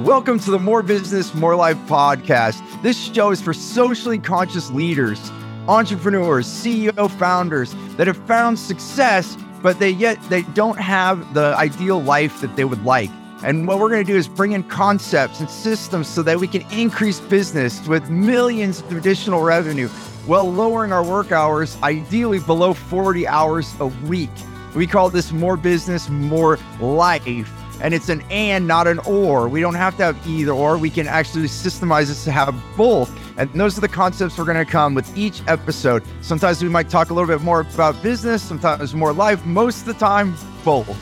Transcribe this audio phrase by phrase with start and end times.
[0.00, 2.60] Welcome to the More Business, More Life podcast.
[2.82, 5.32] This show is for socially conscious leaders,
[5.68, 12.02] entrepreneurs, CEO founders that have found success, but they yet they don't have the ideal
[12.02, 13.08] life that they would like.
[13.42, 16.46] And what we're going to do is bring in concepts and systems so that we
[16.46, 19.88] can increase business with millions of additional revenue
[20.26, 24.28] while lowering our work hours, ideally below 40 hours a week.
[24.74, 27.50] We call this more business, more life
[27.80, 29.48] and it's an and, not an or.
[29.48, 30.78] We don't have to have either or.
[30.78, 33.10] We can actually systemize this to have both.
[33.38, 36.02] And those are the concepts we're going to come with each episode.
[36.22, 39.86] Sometimes we might talk a little bit more about business, sometimes more life, most of
[39.86, 40.34] the time,
[40.64, 40.96] both.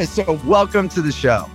[0.08, 1.48] so, welcome to the show.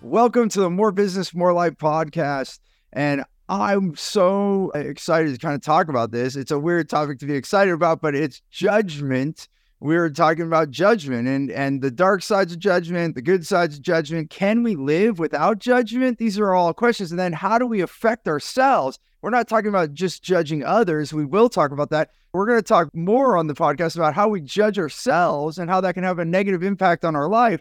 [0.00, 2.58] Welcome to the More Business, More Life podcast.
[2.92, 6.36] And I'm so excited to kind of talk about this.
[6.36, 9.48] It's a weird topic to be excited about, but it's judgment
[9.82, 13.76] we were talking about judgment and and the dark sides of judgment, the good sides
[13.76, 14.30] of judgment.
[14.30, 16.18] Can we live without judgment?
[16.18, 17.10] These are all questions.
[17.10, 19.00] And then how do we affect ourselves?
[19.22, 21.12] We're not talking about just judging others.
[21.12, 22.10] We will talk about that.
[22.32, 25.80] We're going to talk more on the podcast about how we judge ourselves and how
[25.80, 27.60] that can have a negative impact on our life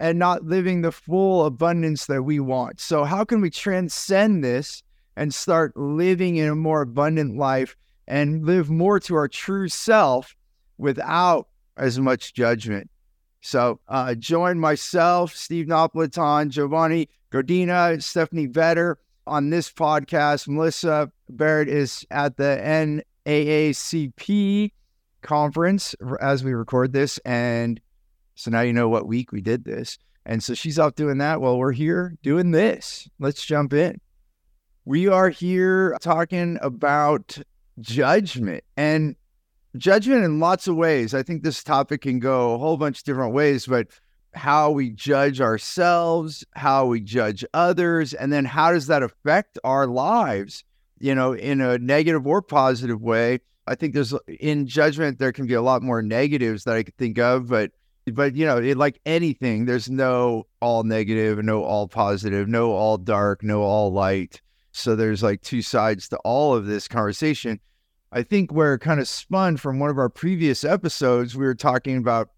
[0.00, 2.80] and not living the full abundance that we want.
[2.80, 4.82] So, how can we transcend this
[5.16, 7.76] and start living in a more abundant life
[8.08, 10.35] and live more to our true self?
[10.78, 12.90] Without as much judgment.
[13.40, 18.96] So uh, join myself, Steve Napolitan, Giovanni Gordina, Stephanie Vetter
[19.26, 20.48] on this podcast.
[20.48, 24.72] Melissa Barrett is at the NAACP
[25.22, 27.18] conference as we record this.
[27.18, 27.80] And
[28.34, 29.98] so now you know what week we did this.
[30.24, 33.08] And so she's off doing that while we're here doing this.
[33.18, 34.00] Let's jump in.
[34.84, 37.38] We are here talking about
[37.80, 38.64] judgment.
[38.76, 39.16] And
[39.76, 41.14] judgment in lots of ways.
[41.14, 43.88] I think this topic can go a whole bunch of different ways, but
[44.34, 49.86] how we judge ourselves, how we judge others, and then how does that affect our
[49.86, 50.64] lives,
[50.98, 53.40] you know, in a negative or positive way.
[53.66, 56.96] I think there's in judgment, there can be a lot more negatives that I could
[56.96, 57.72] think of, but
[58.12, 62.98] but you know, it, like anything, there's no all negative, no all positive, no all
[62.98, 64.40] dark, no all light.
[64.70, 67.58] So there's like two sides to all of this conversation.
[68.12, 71.96] I think where kind of spun from one of our previous episodes, we were talking
[71.96, 72.30] about,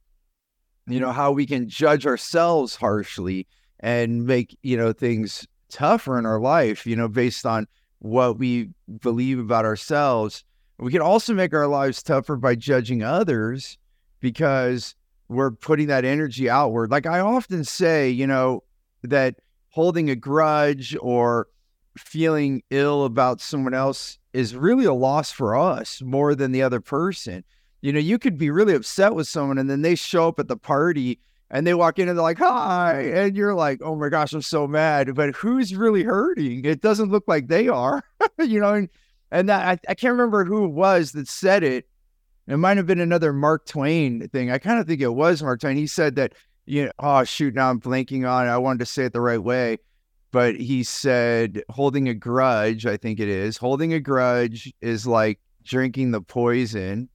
[0.86, 3.46] you know, how we can judge ourselves harshly
[3.80, 7.66] and make, you know, things tougher in our life, you know, based on
[7.98, 8.70] what we
[9.00, 10.44] believe about ourselves.
[10.78, 13.76] We can also make our lives tougher by judging others
[14.20, 14.94] because
[15.28, 16.90] we're putting that energy outward.
[16.90, 18.62] Like I often say, you know,
[19.02, 19.36] that
[19.70, 21.48] holding a grudge or
[21.98, 26.80] feeling ill about someone else is really a loss for us more than the other
[26.80, 27.42] person.
[27.80, 30.46] You know, you could be really upset with someone and then they show up at
[30.46, 31.18] the party
[31.50, 33.00] and they walk in and they're like, hi.
[33.00, 35.12] And you're like, oh my gosh, I'm so mad.
[35.16, 36.64] But who's really hurting?
[36.64, 38.04] It doesn't look like they are,
[38.38, 38.88] you know, and,
[39.32, 41.88] and that I, I can't remember who it was that said it.
[42.46, 44.52] It might have been another Mark Twain thing.
[44.52, 45.76] I kind of think it was Mark Twain.
[45.76, 46.34] He said that,
[46.64, 48.50] you know, oh shoot, now I'm blanking on it.
[48.50, 49.78] I wanted to say it the right way
[50.30, 55.40] but he said holding a grudge, I think it is, holding a grudge is like
[55.64, 57.08] drinking the poison,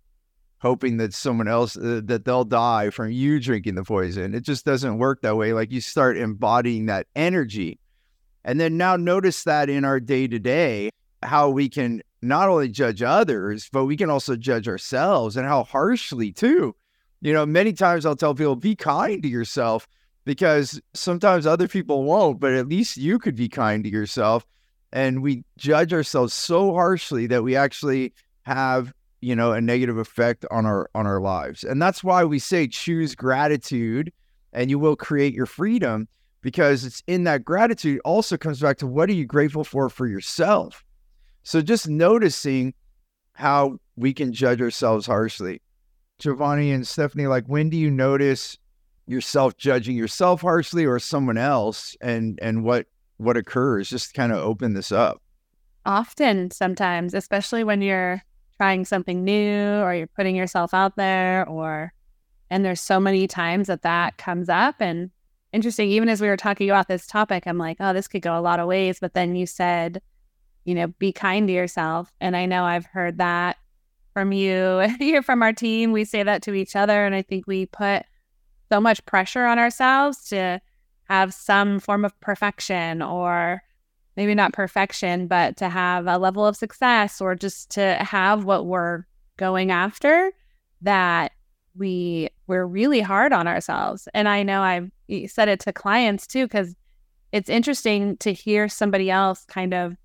[0.59, 4.33] hoping that someone else uh, that they'll die from you drinking the poison.
[4.33, 5.53] It just doesn't work that way.
[5.53, 7.79] Like you start embodying that energy.
[8.45, 10.89] And then now notice that in our day to day,
[11.21, 15.63] how we can not only judge others, but we can also judge ourselves and how
[15.63, 16.75] harshly too.
[17.21, 19.87] You know, many times I'll tell people, be kind to yourself
[20.25, 24.45] because sometimes other people won't, but at least you could be kind to yourself.
[24.91, 28.13] And we judge ourselves so harshly that we actually
[28.43, 31.63] have, you know, a negative effect on our on our lives.
[31.63, 34.13] And that's why we say choose gratitude
[34.53, 36.07] and you will create your freedom
[36.41, 40.07] because it's in that gratitude also comes back to what are you grateful for for
[40.07, 40.83] yourself.
[41.43, 42.73] So just noticing
[43.33, 45.61] how we can judge ourselves harshly.
[46.19, 48.57] Giovanni and Stephanie, like when do you notice
[49.05, 54.39] yourself judging yourself harshly or someone else and and what what occurs just kind of
[54.39, 55.21] open this up.
[55.85, 58.21] Often sometimes especially when you're
[58.57, 61.93] trying something new or you're putting yourself out there or
[62.49, 64.75] and there's so many times that that comes up.
[64.79, 65.09] And
[65.53, 68.37] interesting even as we were talking about this topic i'm like oh this could go
[68.37, 70.01] a lot of ways but then you said
[70.65, 72.11] you know be kind to yourself.
[72.19, 73.57] And i know i've heard that
[74.13, 77.47] from you here from our team we say that to each other and i think
[77.47, 78.03] we put
[78.73, 80.59] so much pressure on ourselves to
[81.07, 83.61] have some form of perfection or
[84.17, 88.65] maybe not perfection, but to have a level of success or just to have what
[88.65, 89.03] we're
[89.37, 90.31] going after
[90.81, 91.33] that
[91.75, 94.07] we we're really hard on ourselves.
[94.15, 94.91] And I know I've
[95.27, 96.75] said it to clients too, because
[97.31, 99.95] it's interesting to hear somebody else kind of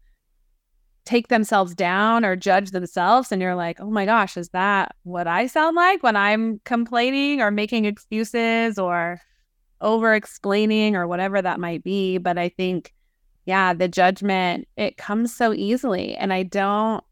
[1.08, 5.26] take themselves down or judge themselves and you're like oh my gosh is that what
[5.26, 9.18] i sound like when i'm complaining or making excuses or
[9.80, 12.18] over explaining or whatever that might be?
[12.18, 12.94] But i think
[13.46, 17.02] yeah the judgment it comes so easily and i don't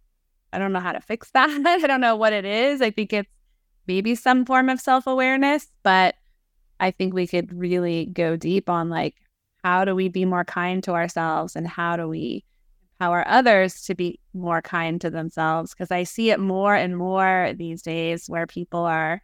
[0.53, 1.51] i don't know how to fix that.
[1.67, 2.83] I don't know what it is.
[2.83, 3.31] I think it's
[3.87, 6.17] maybe some form of self-awareness but
[6.81, 9.15] i think we could really go deep on like
[9.63, 12.45] how do we be more kind to ourselves and how do we
[12.99, 17.53] empower others to be more kind to themselves because I see it more and more
[17.57, 19.21] these days where people are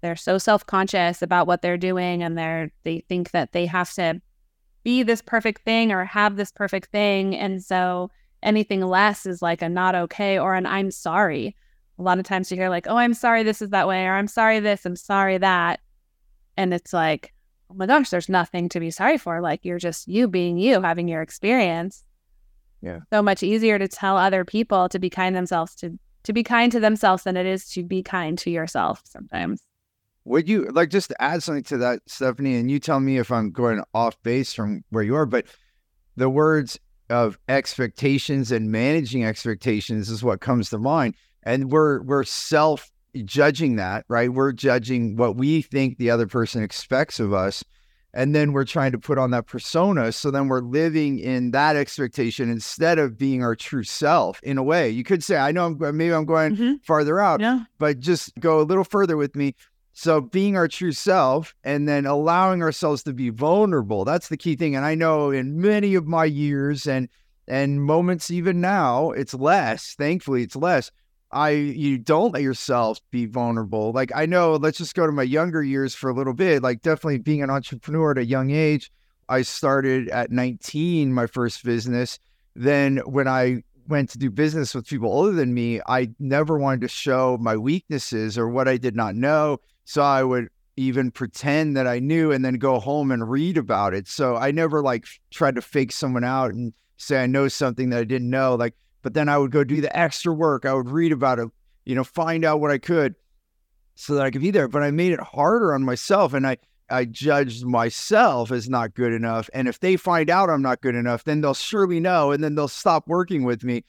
[0.00, 4.20] they're so self-conscious about what they're doing and they're they think that they have to
[4.84, 8.10] be this perfect thing or have this perfect thing and so
[8.42, 11.56] anything less is like a not okay or an I'm sorry.
[11.98, 14.12] A lot of times you hear like, "Oh, I'm sorry this is that way," or
[14.14, 15.80] "I'm sorry this, I'm sorry that."
[16.56, 17.32] And it's like,
[17.70, 19.40] "Oh my gosh, there's nothing to be sorry for.
[19.40, 22.04] Like you're just you being you, having your experience."
[22.84, 23.00] Yeah.
[23.10, 26.70] So much easier to tell other people to be kind themselves to to be kind
[26.72, 29.62] to themselves than it is to be kind to yourself sometimes.
[30.26, 32.56] Would you like just to add something to that, Stephanie?
[32.56, 35.46] And you tell me if I'm going off base from where you are, but
[36.16, 36.78] the words
[37.10, 41.14] of expectations and managing expectations is what comes to mind.
[41.42, 42.90] And we're we're self
[43.24, 44.30] judging that, right?
[44.30, 47.64] We're judging what we think the other person expects of us
[48.14, 51.76] and then we're trying to put on that persona so then we're living in that
[51.76, 55.66] expectation instead of being our true self in a way you could say i know
[55.66, 56.74] I'm, maybe i'm going mm-hmm.
[56.84, 57.64] farther out yeah.
[57.78, 59.54] but just go a little further with me
[59.92, 64.56] so being our true self and then allowing ourselves to be vulnerable that's the key
[64.56, 67.08] thing and i know in many of my years and
[67.46, 70.90] and moments even now it's less thankfully it's less
[71.34, 73.92] I you don't let yourself be vulnerable.
[73.92, 76.62] Like I know, let's just go to my younger years for a little bit.
[76.62, 78.90] Like definitely being an entrepreneur at a young age.
[79.28, 82.20] I started at 19 my first business.
[82.54, 86.82] Then when I went to do business with people older than me, I never wanted
[86.82, 89.58] to show my weaknesses or what I did not know.
[89.84, 93.92] So I would even pretend that I knew and then go home and read about
[93.92, 94.06] it.
[94.06, 97.98] So I never like tried to fake someone out and say I know something that
[97.98, 98.54] I didn't know.
[98.54, 100.64] Like but then I would go do the extra work.
[100.64, 101.48] I would read about it,
[101.84, 103.14] you know, find out what I could
[103.94, 104.66] so that I could be there.
[104.66, 106.56] But I made it harder on myself and I,
[106.90, 109.48] I judged myself as not good enough.
[109.52, 112.54] And if they find out I'm not good enough, then they'll surely know and then
[112.54, 113.84] they'll stop working with me.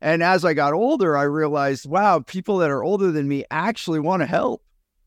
[0.00, 4.00] And as I got older, I realized, wow, people that are older than me actually
[4.00, 4.62] want to help.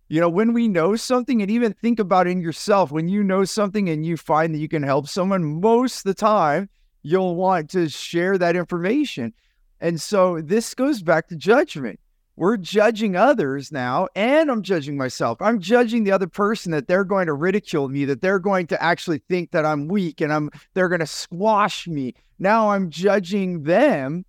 [0.08, 3.46] You know, when we know something, and even think about in yourself, when you know
[3.46, 6.70] something and you find that you can help someone, most the time,
[7.04, 9.34] you'll want to share that information.
[9.82, 12.00] And so this goes back to judgment.
[12.36, 15.42] We're judging others now, and I'm judging myself.
[15.42, 18.82] I'm judging the other person that they're going to ridicule me, that they're going to
[18.82, 22.14] actually think that I'm weak and I'm they're going to squash me.
[22.40, 24.24] Now I'm judging them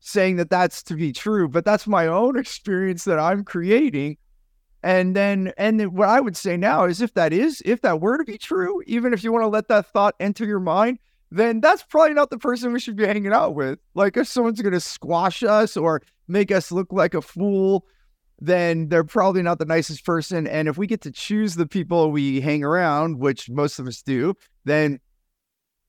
[0.00, 4.16] saying that that's to be true, but that's my own experience that I'm creating.
[4.82, 8.00] And then, and then what I would say now is if that is, if that
[8.00, 10.98] were to be true, even if you want to let that thought enter your mind,
[11.30, 13.78] then that's probably not the person we should be hanging out with.
[13.94, 17.86] Like if someone's going to squash us or make us look like a fool,
[18.40, 20.46] then they're probably not the nicest person.
[20.46, 24.02] And if we get to choose the people we hang around, which most of us
[24.02, 24.34] do,
[24.64, 25.00] then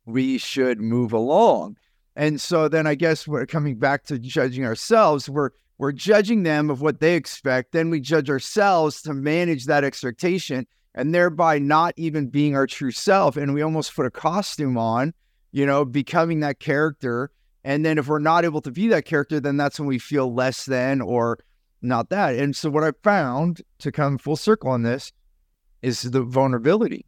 [0.05, 1.77] we should move along.
[2.15, 5.29] And so then I guess we're coming back to judging ourselves.
[5.29, 7.71] We're we're judging them of what they expect.
[7.71, 12.91] Then we judge ourselves to manage that expectation and thereby not even being our true
[12.91, 13.37] self.
[13.37, 15.13] And we almost put a costume on
[15.51, 17.31] you know, becoming that character.
[17.63, 20.33] And then if we're not able to be that character, then that's when we feel
[20.33, 21.39] less than or
[21.81, 22.35] not that.
[22.35, 25.11] And so what I found to come full circle on this
[25.81, 27.05] is the vulnerability.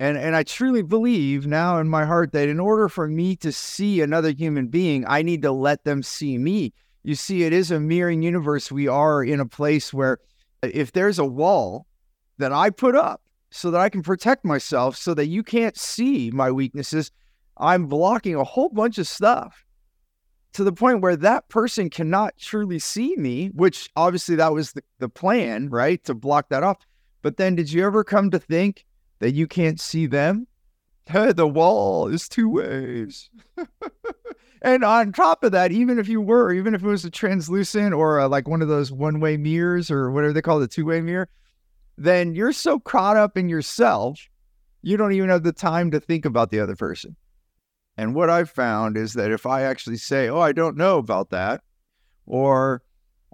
[0.00, 3.50] And and I truly believe now in my heart that in order for me to
[3.50, 6.72] see another human being, I need to let them see me.
[7.02, 8.70] You see, it is a mirroring universe.
[8.70, 10.18] We are in a place where
[10.62, 11.86] if there's a wall
[12.38, 16.30] that I put up so that I can protect myself so that you can't see
[16.30, 17.10] my weaknesses,
[17.58, 19.64] I'm blocking a whole bunch of stuff
[20.52, 24.82] to the point where that person cannot truly see me, which obviously that was the,
[24.98, 26.02] the plan, right?
[26.04, 26.78] To block that off.
[27.22, 28.84] But then did you ever come to think
[29.18, 30.46] that you can't see them?
[31.06, 33.30] Hey, the wall is two ways.
[34.62, 37.94] and on top of that, even if you were, even if it was a translucent
[37.94, 40.84] or a, like one of those one way mirrors or whatever they call the two
[40.84, 41.28] way mirror,
[41.96, 44.28] then you're so caught up in yourself,
[44.82, 47.16] you don't even have the time to think about the other person.
[47.98, 51.30] And what I've found is that if I actually say, oh, I don't know about
[51.30, 51.62] that,
[52.26, 52.80] or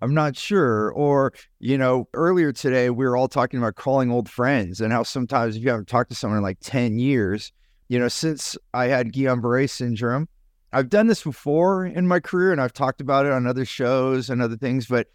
[0.00, 4.26] I'm not sure, or, you know, earlier today, we were all talking about calling old
[4.26, 7.52] friends and how sometimes if you haven't talked to someone in like 10 years,
[7.88, 10.30] you know, since I had Guillain Barre syndrome,
[10.72, 14.30] I've done this before in my career and I've talked about it on other shows
[14.30, 15.08] and other things, but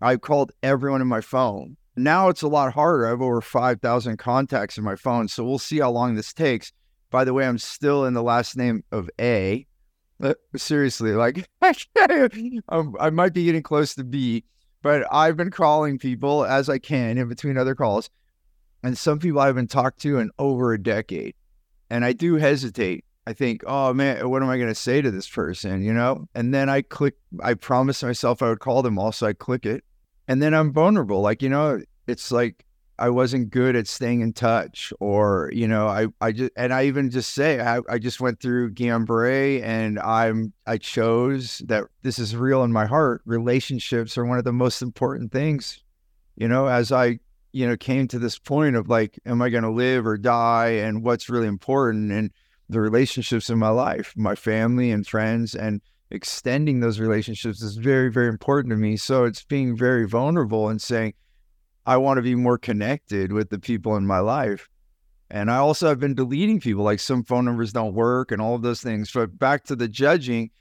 [0.00, 1.76] I've called everyone in my phone.
[1.96, 3.06] Now it's a lot harder.
[3.06, 5.28] I have over 5,000 contacts in my phone.
[5.28, 6.72] So we'll see how long this takes.
[7.10, 9.66] By the way, I'm still in the last name of A.
[10.18, 14.44] But seriously, like I might be getting close to B,
[14.82, 18.10] but I've been calling people as I can in between other calls.
[18.82, 21.34] And some people I haven't talked to in over a decade.
[21.90, 23.04] And I do hesitate.
[23.26, 25.82] I think, oh man, what am I going to say to this person?
[25.82, 26.28] You know?
[26.34, 28.98] And then I click, I promised myself I would call them.
[28.98, 29.84] Also, I click it.
[30.28, 31.20] And then I'm vulnerable.
[31.20, 32.64] Like, you know, it's like
[33.00, 36.84] I wasn't good at staying in touch, or you know, I I just and I
[36.84, 42.18] even just say I, I just went through Guillain-Barré and I'm I chose that this
[42.18, 43.22] is real in my heart.
[43.24, 45.82] Relationships are one of the most important things,
[46.36, 46.66] you know.
[46.66, 47.20] As I
[47.52, 50.68] you know came to this point of like, am I going to live or die,
[50.68, 52.30] and what's really important, and
[52.68, 55.80] the relationships in my life, my family and friends, and
[56.10, 58.98] extending those relationships is very very important to me.
[58.98, 61.14] So it's being very vulnerable and saying
[61.90, 64.68] I want to be more connected with the people in my life.
[65.28, 68.54] And I also have been deleting people, like some phone numbers don't work and all
[68.54, 69.10] of those things.
[69.10, 70.52] But back to the judging,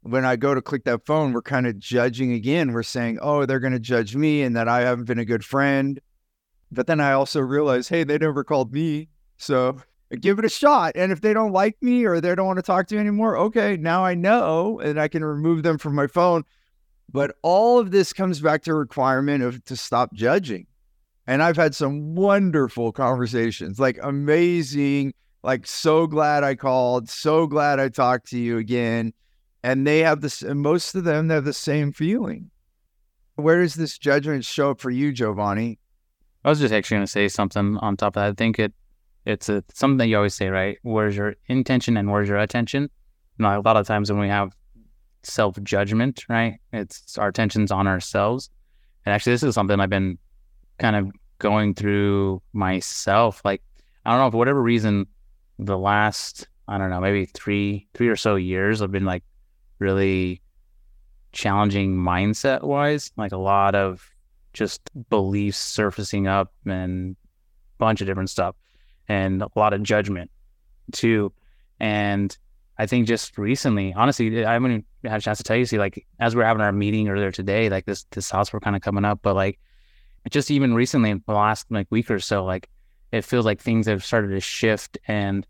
[0.00, 2.72] when I go to click that phone, we're kind of judging again.
[2.72, 5.44] We're saying, oh, they're going to judge me and that I haven't been a good
[5.44, 6.00] friend.
[6.72, 9.10] But then I also realize, hey, they never called me.
[9.36, 9.82] So
[10.18, 10.92] give it a shot.
[10.94, 13.36] And if they don't like me or they don't want to talk to me anymore,
[13.36, 16.44] okay, now I know and I can remove them from my phone.
[17.12, 20.66] But all of this comes back to requirement of to stop judging.
[21.28, 27.78] And I've had some wonderful conversations, like amazing, like so glad I called, so glad
[27.78, 29.12] I talked to you again.
[29.62, 32.50] And they have this, and most of them they have the same feeling.
[33.36, 35.78] Where does this judgment show up for you, Giovanni?
[36.46, 38.30] I was just actually going to say something on top of that.
[38.30, 38.72] I think it
[39.26, 40.78] it's a, something that you always say, right?
[40.80, 42.84] Where's your intention and where's your attention?
[43.38, 44.56] You know, a lot of times when we have
[45.24, 46.58] self judgment, right?
[46.72, 48.48] It's our attention's on ourselves.
[49.04, 50.18] And actually, this is something I've been
[50.78, 53.42] kind of going through myself.
[53.44, 53.62] Like,
[54.04, 55.06] I don't know, for whatever reason,
[55.58, 59.24] the last, I don't know, maybe three, three or so years, I've been like
[59.78, 60.42] really
[61.32, 64.08] challenging mindset wise, like a lot of
[64.52, 64.80] just
[65.10, 68.56] beliefs surfacing up and a bunch of different stuff
[69.08, 70.30] and a lot of judgment
[70.92, 71.32] too.
[71.80, 72.36] And
[72.78, 75.64] I think just recently, honestly, I haven't had a chance to tell you.
[75.64, 78.76] See, like as we're having our meeting earlier today, like this this house we're kind
[78.76, 79.58] of coming up, but like
[80.30, 82.68] just even recently in the last like week or so, like
[83.12, 85.46] it feels like things have started to shift and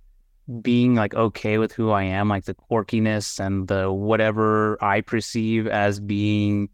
[0.62, 5.66] being like okay with who I am, like the quirkiness and the whatever I perceive
[5.66, 6.68] as being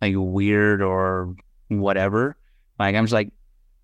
[0.00, 1.34] like weird or
[1.68, 2.36] whatever.
[2.78, 3.30] Like I'm just like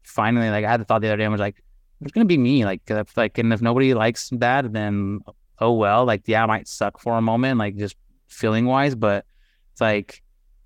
[0.03, 1.62] finally like I had the thought the other day, I was like,
[2.00, 2.65] it's gonna be me.
[2.65, 5.21] Like if like and if nobody likes that, then
[5.61, 7.97] oh well, like yeah, it might suck for a moment, like just
[8.29, 9.25] feeling wise, but
[9.73, 10.23] it's like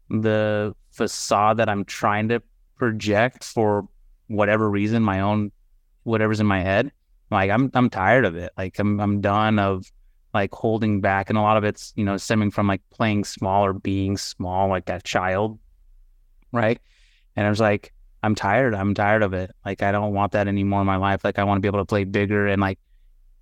[0.08, 2.42] the facade that I'm trying to
[2.82, 3.86] project for
[4.26, 5.52] whatever reason, my own
[6.02, 6.90] whatever's in my head.
[7.30, 8.50] Like I'm I'm tired of it.
[8.58, 9.86] Like I'm I'm done of
[10.34, 13.64] like holding back and a lot of it's, you know, stemming from like playing small
[13.64, 15.60] or being small like that child.
[16.50, 16.80] Right.
[17.36, 17.92] And I was like,
[18.24, 18.74] I'm tired.
[18.74, 19.52] I'm tired of it.
[19.64, 21.22] Like I don't want that anymore in my life.
[21.22, 22.80] Like I want to be able to play bigger and like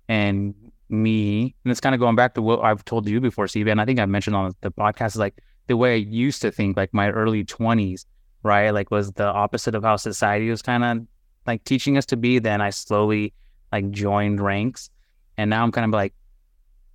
[0.07, 0.53] and
[0.87, 3.81] me, and it's kind of going back to what I've told you before, Steve, and
[3.81, 6.77] I think I mentioned on the podcast is like the way I used to think,
[6.77, 8.05] like my early 20s,
[8.43, 8.71] right?
[8.71, 11.07] Like was the opposite of how society was kind of
[11.47, 12.39] like teaching us to be.
[12.39, 13.33] Then I slowly
[13.71, 14.89] like joined ranks.
[15.37, 16.13] And now I'm kind of like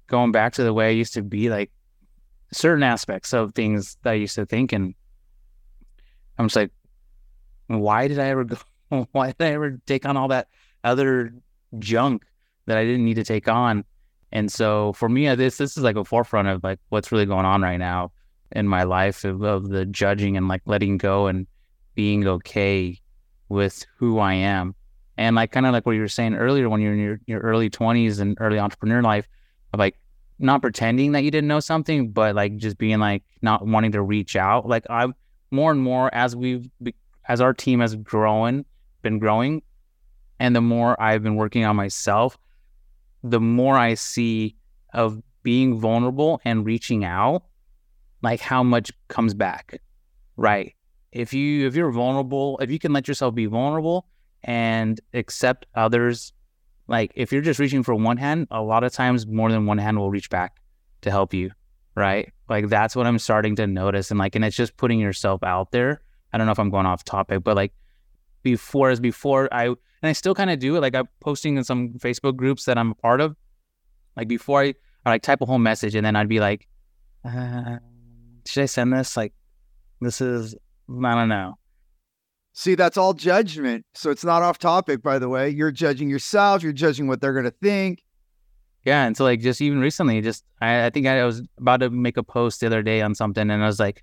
[0.06, 1.70] going back to the way I used to be, like
[2.52, 4.72] certain aspects of things that I used to think.
[4.72, 4.94] And
[6.38, 6.70] I'm just like,
[7.66, 8.56] why did I ever go?
[9.10, 10.46] Why did I ever take on all that
[10.84, 11.34] other
[11.78, 12.22] junk
[12.66, 13.84] that I didn't need to take on.
[14.32, 17.46] And so for me, this this is like a forefront of like what's really going
[17.46, 18.12] on right now
[18.52, 21.46] in my life of, of the judging and like letting go and
[21.94, 23.00] being okay
[23.48, 24.74] with who I am.
[25.18, 27.40] And like kind of like what you were saying earlier when you're in your, your
[27.40, 29.26] early 20s and early entrepreneur life
[29.72, 29.98] of like
[30.38, 34.02] not pretending that you didn't know something, but like just being like not wanting to
[34.02, 34.66] reach out.
[34.66, 35.14] Like I'm
[35.50, 36.68] more and more as we've
[37.28, 38.64] as our team has grown,
[39.02, 39.62] been growing,
[40.38, 42.36] and the more I've been working on myself,
[43.22, 44.56] the more I see
[44.92, 47.44] of being vulnerable and reaching out,
[48.22, 49.80] like how much comes back,
[50.36, 50.74] right?
[51.12, 54.06] If you if you're vulnerable, if you can let yourself be vulnerable
[54.44, 56.32] and accept others,
[56.88, 59.78] like if you're just reaching for one hand, a lot of times more than one
[59.78, 60.60] hand will reach back
[61.02, 61.50] to help you,
[61.94, 62.32] right?
[62.48, 65.72] Like that's what I'm starting to notice, and like, and it's just putting yourself out
[65.72, 66.02] there.
[66.32, 67.72] I don't know if I'm going off topic, but like
[68.42, 70.80] before as before I and I still kind of do it.
[70.80, 73.36] Like I'm posting in some Facebook groups that I'm a part of.
[74.16, 76.68] Like before I, I like type a whole message and then I'd be like,
[77.24, 77.78] uh,
[78.46, 79.16] should I send this?
[79.16, 79.32] Like
[80.00, 80.54] this is
[80.88, 81.58] I don't know.
[82.52, 83.84] See, that's all judgment.
[83.94, 85.50] So it's not off topic, by the way.
[85.50, 86.62] You're judging yourself.
[86.62, 88.02] You're judging what they're going to think.
[88.82, 89.04] Yeah.
[89.04, 92.16] And so, like, just even recently, just I, I think I was about to make
[92.16, 94.02] a post the other day on something, and I was like,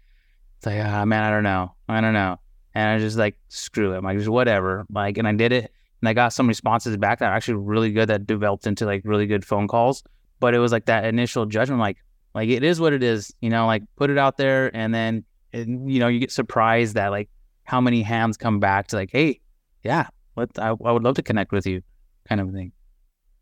[0.57, 1.73] it's like, ah, man, I don't know.
[1.89, 2.37] I don't know.
[2.75, 3.97] And I just like, screw it.
[3.97, 4.85] I'm like, just whatever.
[4.89, 5.71] Like, and I did it.
[6.01, 9.01] And I got some responses back that are actually really good that developed into like
[9.03, 10.03] really good phone calls.
[10.39, 11.97] But it was like that initial judgment, like,
[12.33, 15.23] like it is what it is, you know, like put it out there and then,
[15.51, 17.29] you know, you get surprised that like
[17.63, 19.39] how many hands come back to like, hey,
[19.83, 21.81] yeah, let I, I would love to connect with you,
[22.27, 22.71] kind of thing.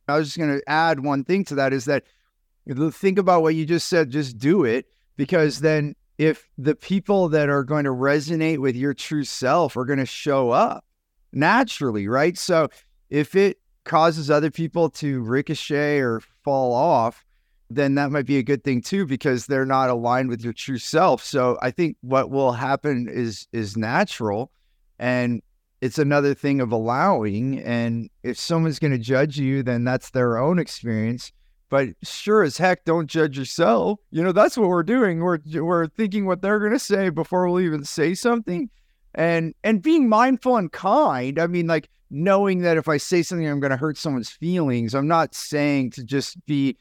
[0.07, 2.03] I was just going to add one thing to that is that
[2.91, 4.85] think about what you just said, just do it
[5.17, 9.85] because then if the people that are going to resonate with your true self are
[9.85, 10.85] going to show up
[11.31, 12.37] naturally, right?
[12.37, 12.67] So
[13.09, 17.25] if it causes other people to ricochet or fall off,
[17.75, 20.77] then that might be a good thing too because they're not aligned with your true
[20.77, 21.23] self.
[21.23, 24.51] So I think what will happen is is natural
[24.99, 25.41] and
[25.81, 30.37] it's another thing of allowing and if someone's going to judge you then that's their
[30.37, 31.31] own experience.
[31.69, 33.99] But sure as heck don't judge yourself.
[34.11, 35.21] You know, that's what we're doing.
[35.21, 38.69] We're we're thinking what they're going to say before we'll even say something
[39.15, 41.39] and and being mindful and kind.
[41.39, 44.93] I mean like knowing that if I say something I'm going to hurt someone's feelings.
[44.93, 46.77] I'm not saying to just be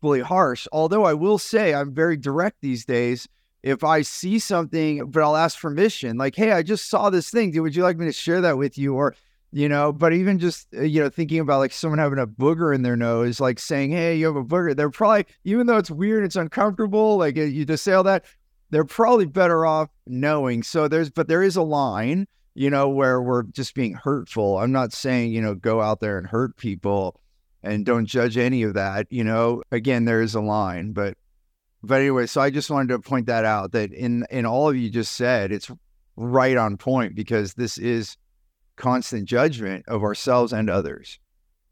[0.00, 0.66] fully harsh.
[0.72, 3.28] Although I will say I'm very direct these days.
[3.62, 7.60] If I see something, but I'll ask permission, like, hey, I just saw this thing.
[7.60, 8.94] Would you like me to share that with you?
[8.94, 9.16] Or,
[9.50, 12.72] you know, but even just, uh, you know, thinking about like someone having a booger
[12.72, 15.90] in their nose, like saying, hey, you have a booger, they're probably, even though it's
[15.90, 18.24] weird, it's uncomfortable, like uh, you just say all that,
[18.70, 20.62] they're probably better off knowing.
[20.62, 24.58] So there's, but there is a line, you know, where we're just being hurtful.
[24.58, 27.18] I'm not saying, you know, go out there and hurt people
[27.62, 29.06] and don't judge any of that.
[29.10, 31.16] You know, again, there is a line, but
[31.82, 34.76] but anyway, so I just wanted to point that out that in in all of
[34.76, 35.70] you just said, it's
[36.16, 38.16] right on point because this is
[38.76, 41.18] constant judgment of ourselves and others.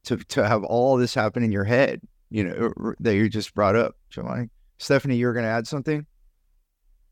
[0.05, 3.75] To to have all this happen in your head, you know, that you just brought
[3.75, 4.51] up, Giovanni.
[4.79, 6.07] Stephanie, you were going to add something.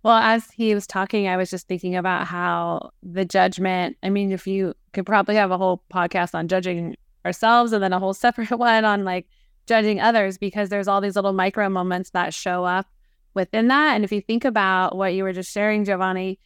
[0.04, 3.96] Well, as he was talking, I was just thinking about how the judgment.
[4.02, 7.92] I mean, if you could probably have a whole podcast on judging ourselves and then
[7.92, 9.26] a whole separate one on like
[9.66, 12.86] judging others because there's all these little micro moments that show up
[13.34, 13.94] within that.
[13.94, 16.38] And if you think about what you were just sharing, Giovanni,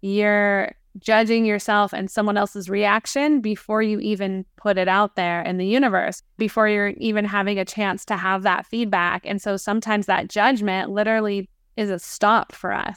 [0.00, 5.56] you're judging yourself and someone else's reaction before you even put it out there in
[5.56, 9.22] the universe, before you're even having a chance to have that feedback.
[9.24, 12.96] And so sometimes that judgment literally is a stop for us.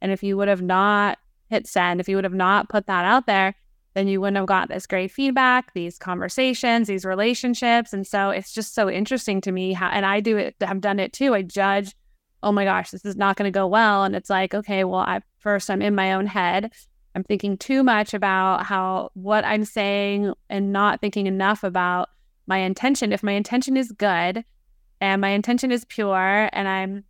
[0.00, 1.18] And if you would have not
[1.50, 3.54] hit send, if you would have not put that out there,
[3.94, 7.92] then you wouldn't have got this great feedback, these conversations, these relationships.
[7.92, 10.98] And so it's just so interesting to me how, and I do it, I've done
[10.98, 11.34] it too.
[11.34, 11.94] I judge,
[12.42, 14.04] oh my gosh, this is not going to go well.
[14.04, 16.72] And it's like, okay, well, I first, I'm in my own head.
[17.14, 22.08] I'm thinking too much about how what I'm saying and not thinking enough about
[22.46, 23.12] my intention.
[23.12, 24.44] If my intention is good
[25.00, 27.04] and my intention is pure and I'm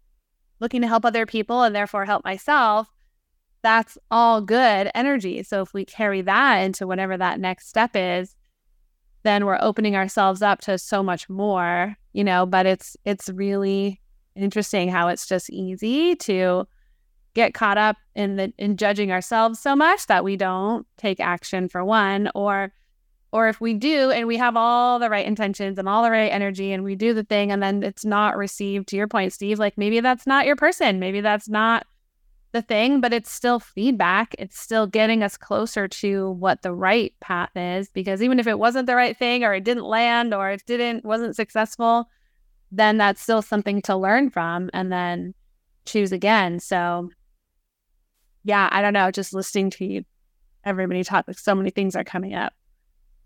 [0.61, 2.89] looking to help other people and therefore help myself,
[3.65, 5.43] that's all good energy.
[5.43, 8.37] So if we carry that into whatever that next step is,
[9.23, 14.03] then we're opening ourselves up to so much more, you know, but it's it's really
[14.37, 16.69] interesting how it's just easy to
[17.33, 21.67] get caught up in the in judging ourselves so much that we don't take action
[21.67, 22.71] for one or
[23.33, 26.31] or if we do and we have all the right intentions and all the right
[26.31, 29.59] energy and we do the thing and then it's not received to your point Steve
[29.59, 31.87] like maybe that's not your person maybe that's not
[32.55, 34.35] the thing, but it's still feedback.
[34.39, 38.59] It's still getting us closer to what the right path is because even if it
[38.59, 42.09] wasn't the right thing or it didn't land or it didn't wasn't successful,
[42.73, 45.35] then that's still something to learn from and then
[45.85, 46.61] choose again.
[46.61, 47.11] So
[48.45, 50.05] yeah, I don't know, just listening to you
[50.65, 52.55] everybody talk like so many things are coming up.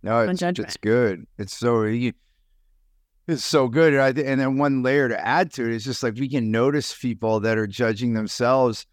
[0.02, 1.26] No, it's, it's good.
[1.38, 3.94] It's so it's so good.
[3.94, 6.50] And, I, and then one layer to add to it is just like we can
[6.50, 8.86] notice people that are judging themselves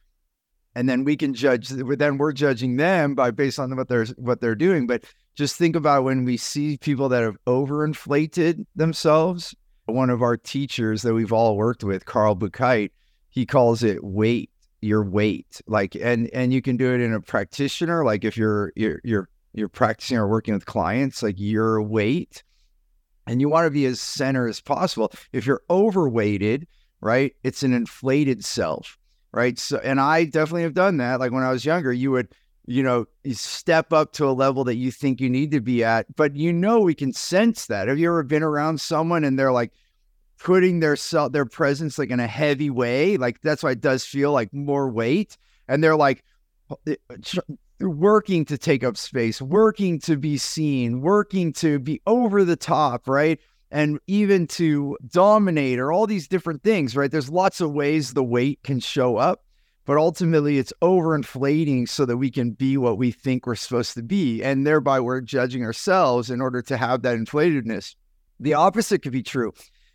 [0.76, 4.42] and then we can judge then we're judging them by based on what they're what
[4.42, 5.04] they're doing but
[5.36, 9.54] just think about when we see people that have overinflated themselves.
[9.86, 12.92] One of our teachers that we've all worked with carl buchheit
[13.30, 14.50] he calls it weight
[14.82, 18.72] your weight like and and you can do it in a practitioner like if you're
[18.76, 22.44] you're you're, you're practicing or working with clients like your weight
[23.28, 25.12] and you want to be as center as possible.
[25.32, 26.68] If you're overweighted
[27.02, 28.98] right it's an inflated self
[29.36, 29.60] right?
[29.60, 31.20] So, and I definitely have done that.
[31.20, 32.34] Like when I was younger, you would
[32.68, 35.84] you know, you step up to a level that you think you need to be
[35.84, 36.14] at.
[36.16, 37.88] But you know, we can sense that.
[37.88, 39.72] Have you ever been around someone and they're like
[40.40, 43.18] putting their self, their presence like in a heavy way?
[43.18, 45.38] Like that's why it does feel like more weight.
[45.68, 46.24] And they're like
[46.88, 47.42] eh, eh,
[47.80, 53.08] working to take up space, working to be seen, working to be over the top,
[53.08, 53.40] right?
[53.72, 57.12] And even to dominate or all these different things, right?
[57.12, 59.46] There's lots of ways the weight can show up
[59.86, 64.04] but ultimately it's overinflating so that we can be what we think we're supposed to
[64.04, 67.96] be and thereby we're judging ourselves in order to have that inflatedness
[68.40, 69.54] the opposite could be true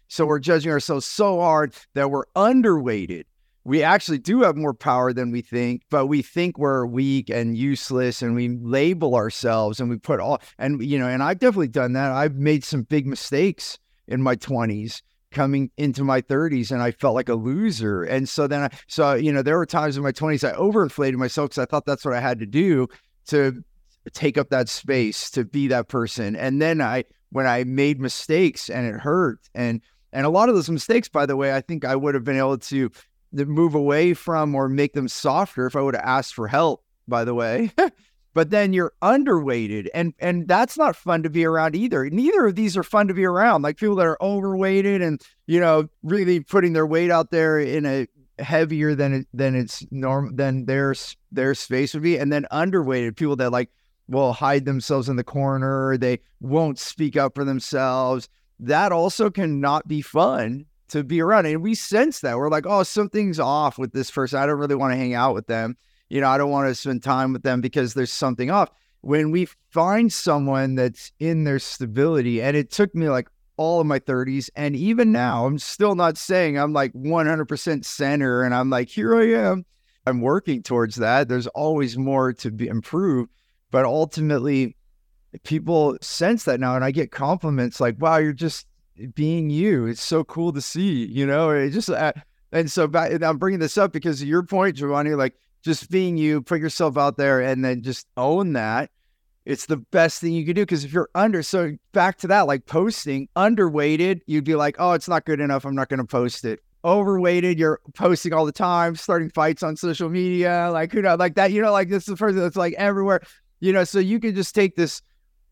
[0.09, 3.25] so we're judging ourselves so hard that we're underweighted
[3.64, 7.57] we actually do have more power than we think but we think we're weak and
[7.57, 11.68] useless and we label ourselves and we put all and you know and i've definitely
[11.68, 16.83] done that i've made some big mistakes in my 20s coming into my 30s and
[16.83, 18.03] I felt like a loser.
[18.03, 21.14] And so then I so you know there were times in my 20s I overinflated
[21.14, 22.88] myself because I thought that's what I had to do
[23.29, 23.62] to
[24.12, 26.37] take up that space to be that person.
[26.37, 29.81] And then I when I made mistakes and it hurt and
[30.12, 32.38] and a lot of those mistakes by the way I think I would have been
[32.38, 32.90] able to
[33.33, 37.25] move away from or make them softer if I would have asked for help by
[37.25, 37.73] the way.
[38.35, 42.09] but then you're underweighted and and that's not fun to be around either.
[42.09, 45.61] Neither of these are fun to be around like people that are overweighted and you
[45.61, 48.07] know really putting their weight out there in a
[48.38, 50.95] heavier than than it's norm than their
[51.31, 52.16] their space would be.
[52.16, 53.71] And then underweighted people that like
[54.09, 58.29] will hide themselves in the corner they won't speak up for themselves.
[58.59, 62.66] That also can not be fun to be around and we sense that we're like
[62.66, 65.76] oh something's off with this person i don't really want to hang out with them
[66.11, 68.68] you know, I don't want to spend time with them because there's something off.
[69.00, 73.87] When we find someone that's in their stability, and it took me like all of
[73.87, 78.68] my 30s, and even now, I'm still not saying I'm like 100% center and I'm
[78.68, 79.64] like, here I am.
[80.05, 81.29] I'm working towards that.
[81.29, 83.31] There's always more to be improved,
[83.70, 84.76] but ultimately,
[85.44, 88.66] people sense that now, and I get compliments like, "Wow, you're just
[89.15, 91.51] being you." It's so cool to see, you know.
[91.51, 92.13] It just uh,
[92.53, 95.15] and so back, I'm bringing this up because your point, Giovanni.
[95.15, 98.91] Like just being you, put yourself out there and then just own that.
[99.47, 102.43] It's the best thing you can do because if you're under, so back to that,
[102.43, 105.65] like posting, underweighted, you'd be like, oh, it's not good enough.
[105.65, 106.61] I'm not going to post it.
[106.85, 111.35] Overweighted, you're posting all the time, starting fights on social media, like who know, like
[111.35, 111.53] that.
[111.53, 113.21] You know, like this is the person that's like everywhere.
[113.61, 115.03] You know, so you can just take this.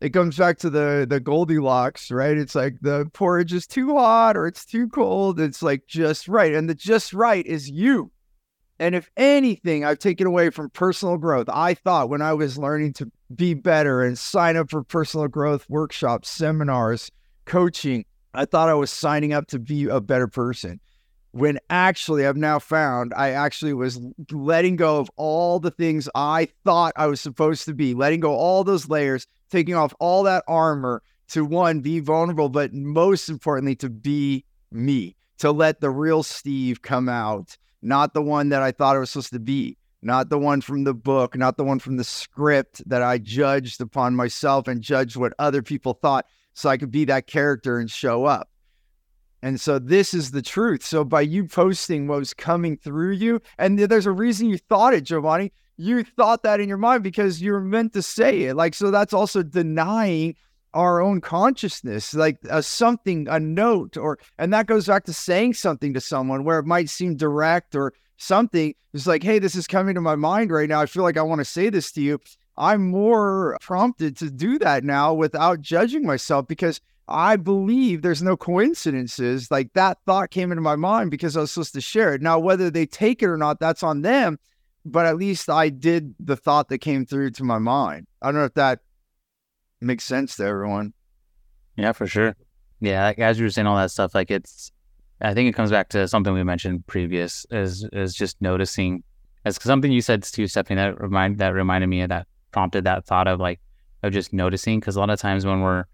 [0.01, 2.37] It comes back to the the Goldilocks, right?
[2.37, 5.39] It's like the porridge is too hot or it's too cold.
[5.39, 8.11] It's like just right, and the just right is you
[8.79, 12.93] and if anything, I've taken away from personal growth, I thought when I was learning
[12.93, 17.11] to be better and sign up for personal growth workshops, seminars,
[17.43, 20.79] coaching, I thought I was signing up to be a better person.
[21.31, 23.99] When actually, I've now found I actually was
[24.31, 28.33] letting go of all the things I thought I was supposed to be, letting go
[28.33, 33.75] all those layers, taking off all that armor to one, be vulnerable, but most importantly,
[33.75, 38.71] to be me, to let the real Steve come out not the one that I
[38.71, 41.79] thought it was supposed to be, not the one from the book, not the one
[41.79, 46.69] from the script that I judged upon myself and judged what other people thought so
[46.69, 48.49] I could be that character and show up.
[49.41, 50.83] And so this is the truth.
[50.83, 54.93] So by you posting what was coming through you, and there's a reason you thought
[54.93, 55.53] it, Giovanni.
[55.81, 58.55] You thought that in your mind because you're meant to say it.
[58.55, 60.35] Like, so that's also denying
[60.73, 65.53] our own consciousness, like a something, a note, or, and that goes back to saying
[65.53, 68.75] something to someone where it might seem direct or something.
[68.93, 70.81] It's like, hey, this is coming to my mind right now.
[70.81, 72.19] I feel like I want to say this to you.
[72.57, 78.35] I'm more prompted to do that now without judging myself because I believe there's no
[78.35, 79.49] coincidences.
[79.49, 82.21] Like that thought came into my mind because I was supposed to share it.
[82.21, 84.39] Now, whether they take it or not, that's on them.
[84.85, 88.07] But at least I did the thought that came through to my mind.
[88.21, 88.79] I don't know if that
[89.81, 90.93] makes sense to everyone.
[91.75, 92.35] Yeah, for sure.
[92.79, 94.71] Yeah, like, as you were saying all that stuff, like it's,
[95.21, 99.03] I think it comes back to something we mentioned previous is is just noticing.
[99.45, 103.05] As something you said too, Stephanie, that remind that reminded me of that prompted that
[103.05, 103.59] thought of like
[104.03, 105.85] of just noticing because a lot of times when we're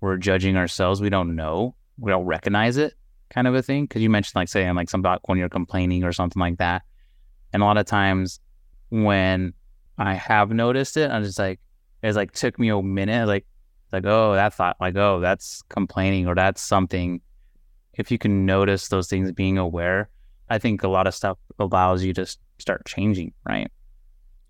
[0.00, 2.94] we're judging ourselves, we don't know, we don't recognize it,
[3.30, 3.84] kind of a thing.
[3.84, 6.82] Because you mentioned like saying like something about when you're complaining or something like that,
[7.56, 8.38] and a lot of times
[8.90, 9.54] when
[9.96, 11.58] I have noticed it, I'm just like,
[12.02, 13.26] it's like took me a minute.
[13.26, 13.46] Like,
[13.90, 17.22] like oh, that thought, like oh, that's complaining or that's something.
[17.94, 20.10] If you can notice those things, being aware,
[20.50, 22.26] I think a lot of stuff allows you to
[22.58, 23.32] start changing.
[23.48, 23.70] Right?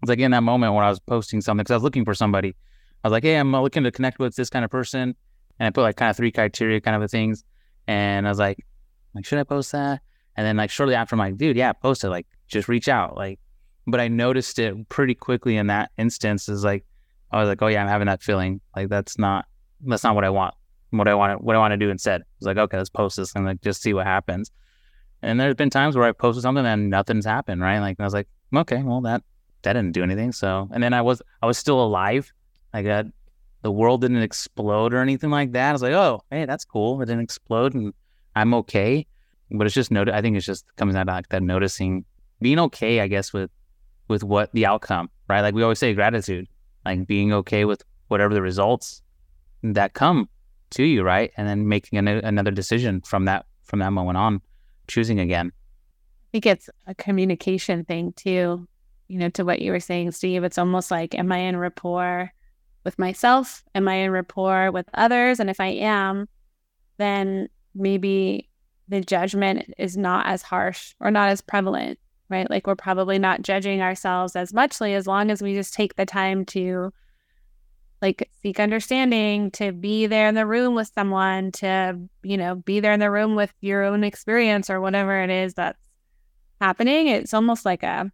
[0.03, 2.15] It's like in that moment when I was posting something because I was looking for
[2.15, 2.57] somebody.
[3.05, 5.15] I was like, hey, I'm uh, looking to connect with this kind of person,
[5.61, 7.45] and I put like kind of three criteria kind of things,
[7.87, 8.67] and I was like,
[9.15, 10.01] like should I post that?
[10.37, 12.09] And then like shortly after, I'm like, dude, yeah, post it.
[12.09, 13.17] Like just reach out.
[13.17, 13.41] Like
[13.87, 16.49] but I noticed it pretty quickly in that instance.
[16.49, 16.85] Is like
[17.31, 18.61] I was like, oh yeah, I'm having that feeling.
[18.75, 19.47] Like that's not
[19.85, 20.55] that's not what I want.
[20.91, 22.23] What I want what I want to do instead.
[22.39, 24.51] It's like okay, let's post this and like just see what happens.
[25.23, 27.79] And there's been times where I posted something and nothing's happened, right?
[27.79, 29.23] Like I was like, okay, well that
[29.63, 30.33] that didn't do anything.
[30.33, 32.33] So and then I was I was still alive.
[32.73, 33.07] I got
[33.63, 35.71] the world didn't explode or anything like that.
[35.71, 37.01] I was like, oh, hey, that's cool.
[37.03, 37.93] It didn't explode and
[38.35, 39.07] I'm okay.
[39.51, 42.05] But it's just note I think it's just comes out like that noticing
[42.41, 43.51] being okay, I guess, with
[44.09, 45.41] with what the outcome, right?
[45.41, 46.47] Like we always say gratitude,
[46.85, 49.03] like being okay with whatever the results
[49.63, 50.29] that come
[50.71, 51.33] to you, right?
[51.37, 54.41] And then making an, another decision from that from that moment on,
[54.89, 55.53] choosing again.
[55.57, 58.67] I think it's a communication thing too.
[59.09, 60.43] You know, to what you were saying, Steve.
[60.43, 62.33] It's almost like, am I in rapport
[62.85, 63.63] with myself?
[63.75, 65.39] Am I in rapport with others?
[65.39, 66.29] And if I am,
[66.99, 68.49] then maybe
[68.89, 72.49] the judgment is not as harsh or not as prevalent, right?
[72.51, 76.07] Like we're probably not judging ourselves as muchly as long as we just take the
[76.07, 76.93] time to
[78.03, 82.81] like seek understanding, to be there in the room with someone, to, you know, be
[82.81, 85.79] there in the room with your own experience or whatever it is that's
[86.61, 87.09] happening.
[87.09, 88.11] It's almost like a,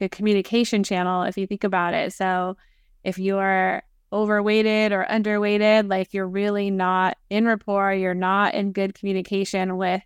[0.00, 2.12] a communication channel if you think about it.
[2.12, 2.56] So
[3.02, 3.82] if you're
[4.12, 10.02] overweighted or underweighted, like you're really not in rapport, you're not in good communication with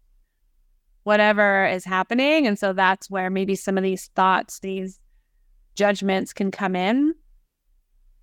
[1.06, 2.46] whatever is happening.
[2.46, 4.98] And so that's where maybe some of these thoughts, these
[5.74, 7.14] judgments can come in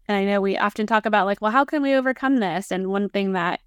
[0.07, 2.71] and I know we often talk about, like, well, how can we overcome this?
[2.71, 3.61] And one thing that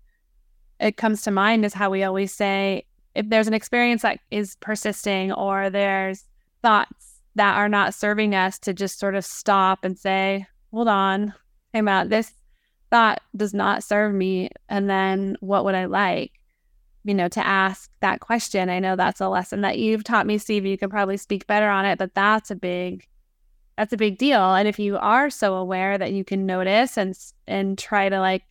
[0.78, 4.56] it comes to mind is how we always say, if there's an experience that is
[4.60, 6.24] persisting or there's
[6.62, 11.32] thoughts that are not serving us, to just sort of stop and say, hold on,
[11.74, 12.10] time out.
[12.10, 12.32] This
[12.90, 14.50] thought does not serve me.
[14.68, 16.32] And then what would I like?
[17.06, 18.68] You know, to ask that question.
[18.68, 20.66] I know that's a lesson that you've taught me, Steve.
[20.66, 23.06] You can probably speak better on it, but that's a big
[23.78, 24.54] that's a big deal.
[24.54, 27.16] And if you are so aware that you can notice and
[27.46, 28.42] and try to like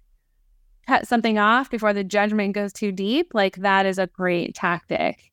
[0.88, 5.32] cut something off before the judgment goes too deep, like that is a great tactic.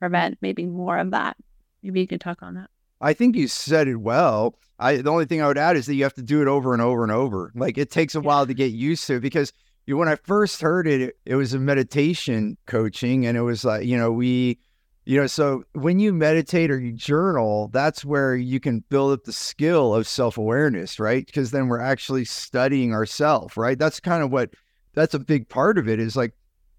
[0.00, 1.36] Prevent maybe more of that.
[1.82, 2.70] Maybe you could talk on that.
[3.02, 4.58] I think you said it well.
[4.78, 6.72] I the only thing I would add is that you have to do it over
[6.72, 7.52] and over and over.
[7.54, 8.24] Like it takes a yeah.
[8.24, 9.52] while to get used to because
[9.86, 13.96] when I first heard it, it, was a meditation coaching, and it was like you
[13.96, 14.58] know we
[15.04, 19.24] you know, so when you meditate or you journal, that's where you can build up
[19.24, 21.26] the skill of self awareness, right?
[21.26, 23.78] Because then we're actually studying ourselves, right?
[23.78, 24.50] That's kind of what
[24.94, 26.34] that's a big part of it is like,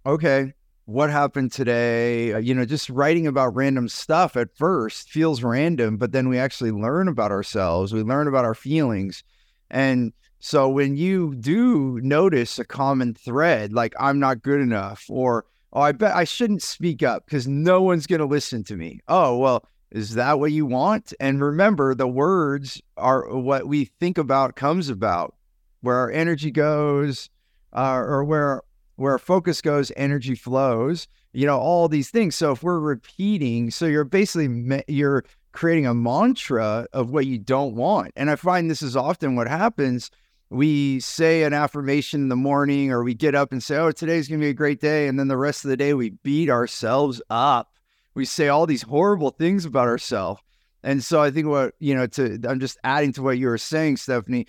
[0.06, 0.54] okay,
[0.86, 2.34] what happened today?
[2.34, 6.38] Uh, you know, just writing about random stuff at first feels random, but then we
[6.38, 9.24] actually learn about ourselves, we learn about our feelings.
[9.70, 10.14] And
[10.44, 15.82] so when you do notice a common thread, like I'm not good enough, or Oh,
[15.82, 19.00] I bet I shouldn't speak up because no one's going to listen to me.
[19.08, 21.14] Oh, well, is that what you want?
[21.20, 25.34] And remember, the words are what we think about comes about.
[25.82, 27.30] Where our energy goes,
[27.74, 28.62] uh, or where
[28.98, 31.08] where our focus goes, energy flows.
[31.32, 32.36] You know, all these things.
[32.36, 37.76] So if we're repeating, so you're basically you're creating a mantra of what you don't
[37.76, 38.12] want.
[38.16, 40.12] And I find this is often what happens
[40.54, 44.28] we say an affirmation in the morning or we get up and say, Oh, today's
[44.28, 45.08] going to be a great day.
[45.08, 47.74] And then the rest of the day, we beat ourselves up.
[48.14, 50.42] We say all these horrible things about ourselves.
[50.84, 53.58] And so I think what, you know, to, I'm just adding to what you were
[53.58, 54.46] saying, Stephanie,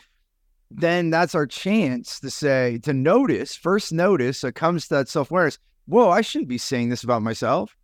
[0.71, 5.31] then that's our chance to say, to notice, first notice, it comes to that self
[5.31, 5.59] awareness.
[5.87, 7.77] Whoa, I shouldn't be saying this about myself.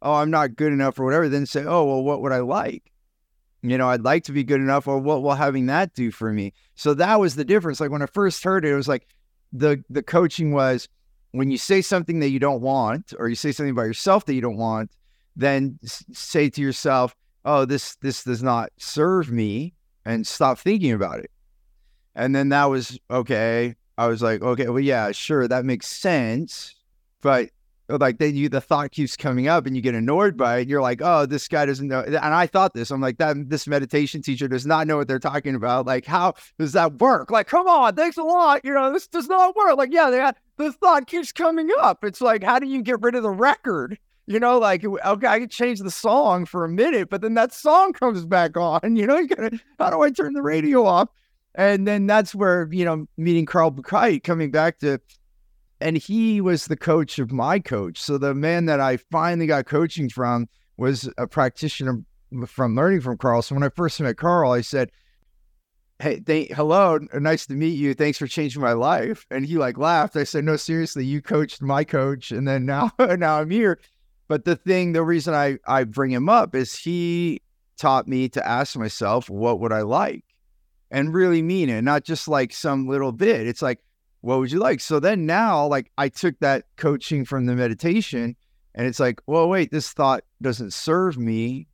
[0.00, 1.28] Oh, I'm not good enough or whatever.
[1.28, 2.92] Then say, Oh, well, what would I like?
[3.70, 6.32] You know, I'd like to be good enough, or what will having that do for
[6.32, 6.52] me?
[6.74, 7.80] So that was the difference.
[7.80, 9.06] Like when I first heard it, it was like
[9.52, 10.88] the the coaching was
[11.32, 14.34] when you say something that you don't want, or you say something about yourself that
[14.34, 14.90] you don't want,
[15.34, 19.74] then say to yourself, "Oh, this this does not serve me,"
[20.04, 21.30] and stop thinking about it.
[22.14, 23.74] And then that was okay.
[23.96, 26.74] I was like, okay, well, yeah, sure, that makes sense,
[27.20, 27.50] but
[27.90, 30.68] Uh, like then you the thought keeps coming up and you get annoyed by it
[30.68, 33.66] you're like oh this guy doesn't know and i thought this i'm like that this
[33.66, 37.30] meditation teacher does not know what they're talking about like how does that work?
[37.30, 39.76] Like come on thanks a lot you know this does not work.
[39.76, 43.14] Like yeah they, the thought keeps coming up it's like how do you get rid
[43.16, 43.98] of the record?
[44.26, 47.52] You know like okay i can change the song for a minute but then that
[47.52, 51.10] song comes back on you know you gotta, how do i turn the radio off?
[51.54, 54.98] And then that's where you know meeting carl buchheit coming back to
[55.80, 58.00] and he was the coach of my coach.
[58.00, 62.00] So the man that I finally got coaching from was a practitioner
[62.46, 63.42] from learning from Carl.
[63.42, 64.90] So when I first met Carl, I said,
[66.00, 67.94] Hey, th- hello, nice to meet you.
[67.94, 69.26] Thanks for changing my life.
[69.30, 70.16] And he like laughed.
[70.16, 73.78] I said, No, seriously, you coached my coach, and then now now I'm here.
[74.26, 77.40] But the thing, the reason I I bring him up is he
[77.76, 80.24] taught me to ask myself, what would I like?
[80.90, 83.46] And really mean it, not just like some little bit.
[83.46, 83.80] It's like,
[84.24, 84.80] what would you like?
[84.80, 88.36] So then now, like, I took that coaching from the meditation
[88.74, 91.68] and it's like, well, wait, this thought doesn't serve me.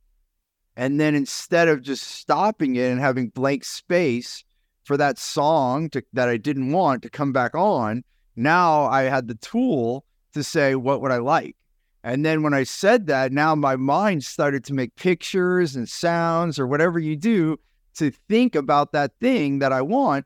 [0.75, 4.43] And then instead of just stopping it and having blank space
[4.83, 8.03] for that song to, that I didn't want to come back on,
[8.35, 11.55] now I had the tool to say, what would I like?
[12.03, 16.59] And then when I said that, now my mind started to make pictures and sounds
[16.59, 17.59] or whatever you do
[17.95, 20.25] to think about that thing that I want.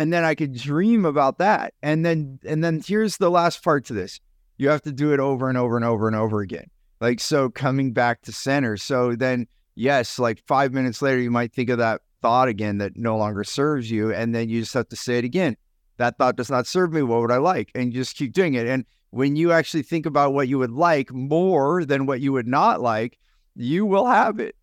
[0.00, 1.74] And then I could dream about that.
[1.82, 4.18] And then, and then here's the last part to this
[4.56, 6.70] you have to do it over and over and over and over again.
[7.02, 8.78] Like, so coming back to center.
[8.78, 12.96] So then, yes, like five minutes later, you might think of that thought again that
[12.96, 14.10] no longer serves you.
[14.10, 15.54] And then you just have to say it again.
[15.98, 17.02] That thought does not serve me.
[17.02, 17.70] What would I like?
[17.74, 18.66] And you just keep doing it.
[18.66, 22.48] And when you actually think about what you would like more than what you would
[22.48, 23.18] not like,
[23.54, 24.56] you will have it.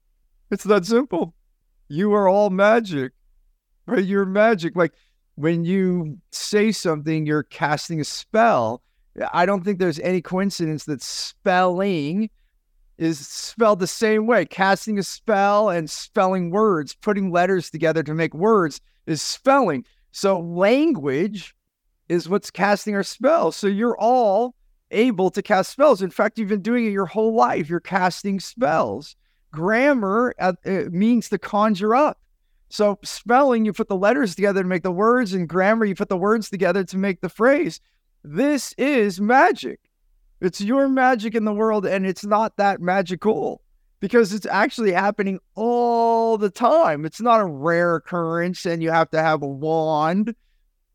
[0.49, 1.35] It's that simple.
[1.89, 3.11] You are all magic,
[3.85, 4.03] right?
[4.03, 4.75] You're magic.
[4.75, 4.93] Like
[5.37, 8.81] when you say something, you're casting a spell.
[9.31, 12.31] I don't think there's any coincidence that spelling
[12.97, 14.45] is spelled the same way.
[14.45, 19.85] Casting a spell and spelling words, putting letters together to make words is spelling.
[20.11, 21.55] So language
[22.09, 23.55] is what's casting our spells.
[23.55, 24.55] So you're all
[24.89, 26.01] able to cast spells.
[26.01, 27.69] In fact, you've been doing it your whole life.
[27.69, 29.15] You're casting spells.
[29.51, 30.53] Grammar uh,
[30.89, 32.19] means to conjure up.
[32.69, 36.09] So spelling, you put the letters together to make the words, and grammar, you put
[36.09, 37.79] the words together to make the phrase.
[38.23, 39.79] This is magic.
[40.41, 43.61] It's your magic in the world, and it's not that magical
[43.99, 47.05] because it's actually happening all the time.
[47.05, 50.35] It's not a rare occurrence, and you have to have a wand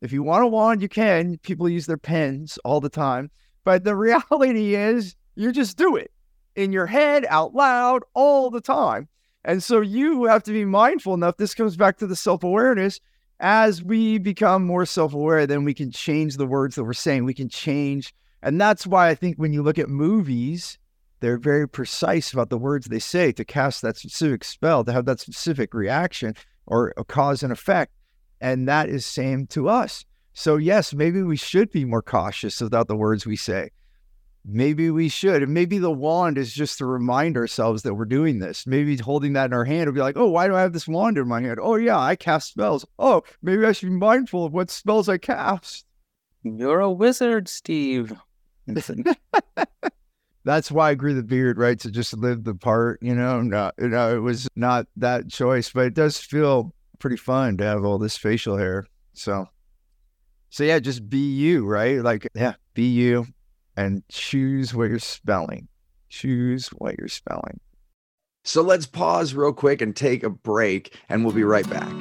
[0.03, 1.37] if you want a wand, you can.
[1.37, 3.31] People use their pens all the time.
[3.63, 6.11] But the reality is, you just do it
[6.57, 9.07] in your head, out loud, all the time.
[9.45, 11.37] And so you have to be mindful enough.
[11.37, 12.99] This comes back to the self awareness.
[13.39, 17.25] As we become more self aware, then we can change the words that we're saying.
[17.25, 18.13] We can change.
[18.41, 20.77] And that's why I think when you look at movies,
[21.19, 25.05] they're very precise about the words they say to cast that specific spell, to have
[25.05, 27.93] that specific reaction or a cause and effect.
[28.41, 30.05] And that is same to us.
[30.33, 33.69] So, yes, maybe we should be more cautious about the words we say.
[34.45, 35.41] Maybe we should.
[35.41, 38.67] And maybe the wand is just to remind ourselves that we're doing this.
[38.67, 40.87] Maybe holding that in our hand will be like, oh, why do I have this
[40.87, 41.59] wand in my hand?
[41.61, 42.85] Oh, yeah, I cast spells.
[42.99, 45.85] Oh, maybe I should be mindful of what spells I cast.
[46.43, 48.13] You're a wizard, Steve.
[50.45, 51.79] That's why I grew the beard, right?
[51.79, 53.41] To just live the part, you know.
[53.41, 57.63] No, you know, it was not that choice, but it does feel pretty fun to
[57.63, 58.85] have all this facial hair.
[59.13, 59.47] So,
[60.49, 62.01] so yeah, just be you, right?
[62.01, 63.27] Like, yeah, be you
[63.75, 65.67] and choose what you're spelling.
[66.09, 67.59] Choose what you're spelling.
[68.43, 71.93] So let's pause real quick and take a break, and we'll be right back.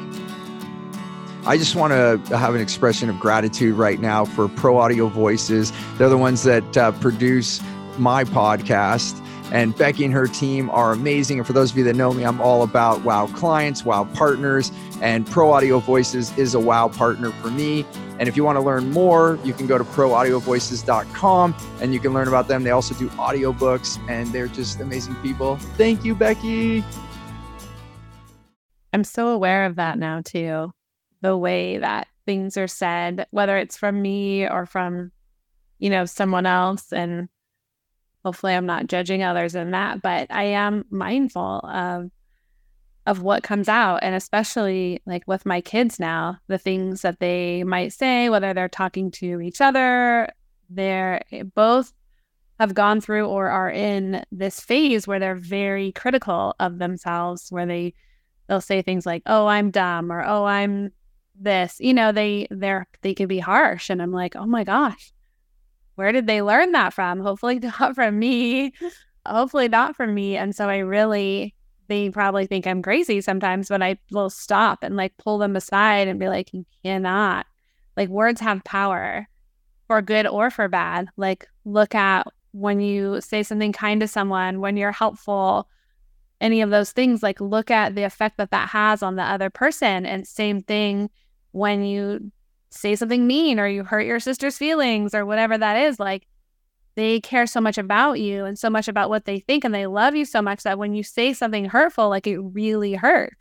[1.44, 5.72] I just want to have an expression of gratitude right now for Pro Audio Voices.
[5.98, 7.60] They're the ones that uh, produce
[7.98, 9.18] my podcast.
[9.52, 11.38] And Becky and her team are amazing.
[11.38, 14.72] And for those of you that know me, I'm all about wow clients, wow partners,
[15.02, 17.84] and Pro Audio Voices is a wow partner for me.
[18.22, 22.12] And if you want to learn more, you can go to proaudiovoices.com and you can
[22.12, 22.62] learn about them.
[22.62, 25.56] They also do audiobooks and they're just amazing people.
[25.76, 26.84] Thank you, Becky.
[28.92, 30.70] I'm so aware of that now, too.
[31.22, 35.10] The way that things are said, whether it's from me or from,
[35.80, 36.92] you know, someone else.
[36.92, 37.28] And
[38.24, 42.08] hopefully I'm not judging others in that, but I am mindful of
[43.06, 47.64] of what comes out and especially like with my kids now, the things that they
[47.64, 50.28] might say whether they're talking to each other,
[50.70, 51.92] they're eh, both
[52.60, 57.66] have gone through or are in this phase where they're very critical of themselves where
[57.66, 57.94] they
[58.48, 60.90] they'll say things like, "Oh, I'm dumb," or "Oh, I'm
[61.34, 65.12] this." You know, they they're they can be harsh and I'm like, "Oh my gosh
[65.94, 67.20] where did they learn that from?
[67.20, 68.72] Hopefully not from me.
[69.26, 70.36] Hopefully not from me.
[70.36, 71.54] And so I really,
[71.92, 76.08] they probably think I'm crazy sometimes, but I will stop and like pull them aside
[76.08, 77.44] and be like, you cannot.
[77.98, 79.28] Like words have power
[79.86, 81.08] for good or for bad.
[81.18, 85.68] Like look at when you say something kind to someone, when you're helpful,
[86.40, 89.50] any of those things, like look at the effect that that has on the other
[89.50, 90.06] person.
[90.06, 91.10] And same thing
[91.50, 92.32] when you
[92.70, 96.26] say something mean or you hurt your sister's feelings or whatever that is, like
[96.94, 99.86] they care so much about you and so much about what they think and they
[99.86, 103.36] love you so much that when you say something hurtful, like it really hurts.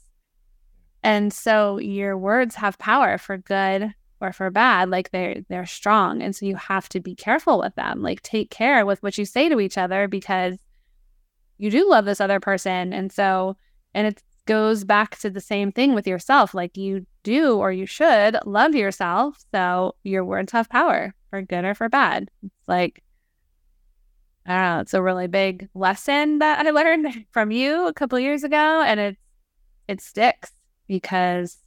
[1.04, 6.22] And so your words have power for good or for bad, like they're they're strong.
[6.22, 8.02] And so you have to be careful with them.
[8.02, 10.58] Like take care with what you say to each other because
[11.58, 12.93] you do love this other person.
[12.93, 13.58] And so
[13.93, 16.54] And it goes back to the same thing with yourself.
[16.54, 19.38] Like you do or you should love yourself.
[19.52, 22.30] So your words have power for good or for bad.
[22.43, 23.04] It's like,
[24.54, 28.43] Don't know, it's a really big lesson that I learned from you a couple years
[28.43, 28.84] ago.
[28.86, 29.18] And it
[29.88, 30.52] it sticks
[30.88, 31.58] because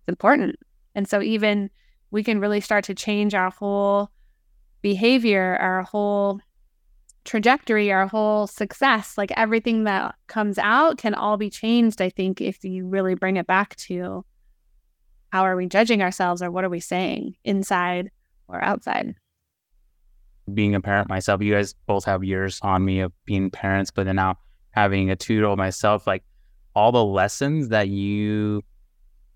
[0.00, 0.56] it's important.
[0.94, 1.70] And so even
[2.10, 4.10] we can really start to change our whole
[4.82, 6.40] behavior, our whole
[7.24, 12.40] trajectory, our whole success, like everything that comes out can all be changed, I think,
[12.40, 14.24] if you really bring it back to
[15.30, 18.10] how are we judging ourselves or what are we saying inside
[18.48, 19.14] or outside.
[20.52, 24.04] Being a parent myself, you guys both have years on me of being parents, but
[24.04, 24.38] then now
[24.70, 26.24] having a two year old myself, like
[26.74, 28.62] all the lessons that you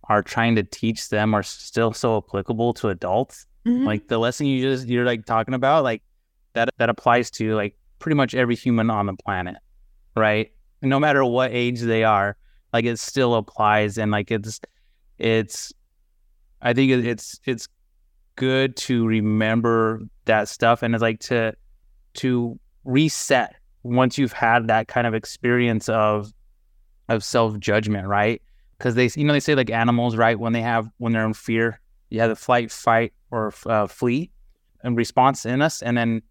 [0.08, 3.46] are trying to teach them are still so applicable to adults.
[3.66, 3.84] Mm-hmm.
[3.84, 6.02] Like the lesson you just you're like talking about, like
[6.54, 9.56] that that applies to like pretty much every human on the planet,
[10.16, 10.50] right?
[10.82, 12.36] no matter what age they are,
[12.72, 14.60] like it still applies, and like it's
[15.18, 15.72] it's.
[16.62, 17.68] I think it's it's
[18.36, 21.54] good to remember that stuff, and it's like to
[22.14, 26.32] to reset once you've had that kind of experience of
[27.08, 28.42] of self judgment, right?
[28.78, 30.38] Because they you know they say like animals, right?
[30.38, 34.30] When they have when they're in fear, you have the flight, fight, or uh, flee
[34.84, 36.22] response in us, and then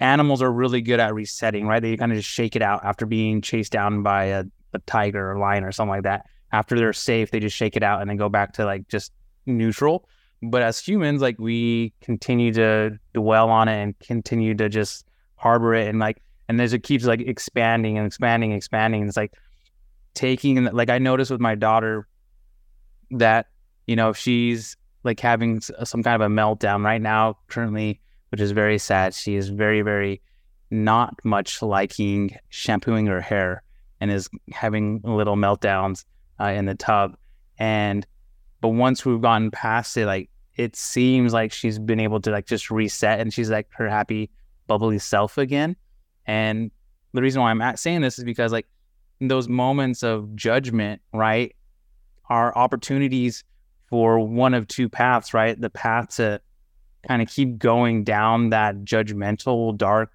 [0.00, 1.82] animals are really good at resetting, right?
[1.82, 5.32] They kind of just shake it out after being chased down by a, a tiger
[5.32, 6.26] or lion or something like that.
[6.52, 9.12] After they're safe, they just shake it out and then go back to like just
[9.46, 10.08] neutral.
[10.42, 15.74] But as humans, like we continue to dwell on it and continue to just harbor
[15.74, 19.06] it and like, and as it keeps like expanding and expanding, and expanding.
[19.06, 19.34] It's like
[20.14, 22.06] taking, like I noticed with my daughter
[23.10, 23.46] that,
[23.86, 28.40] you know, if she's like having some kind of a meltdown right now, currently which
[28.40, 29.14] is very sad.
[29.14, 30.20] She is very, very
[30.70, 33.62] not much liking shampooing her hair
[34.00, 36.04] and is having little meltdowns
[36.40, 37.16] uh, in the tub.
[37.58, 38.06] And
[38.60, 42.46] but once we've gotten past it, like it seems like she's been able to like
[42.46, 44.30] just reset and she's like her happy,
[44.66, 45.76] bubbly self again.
[46.26, 46.70] And
[47.12, 48.66] the reason why I'm at saying this is because like
[49.20, 51.54] those moments of judgment, right,
[52.28, 53.44] are opportunities
[53.88, 55.58] for one of two paths, right?
[55.58, 56.40] The path to
[57.06, 60.10] kind of keep going down that judgmental, dark,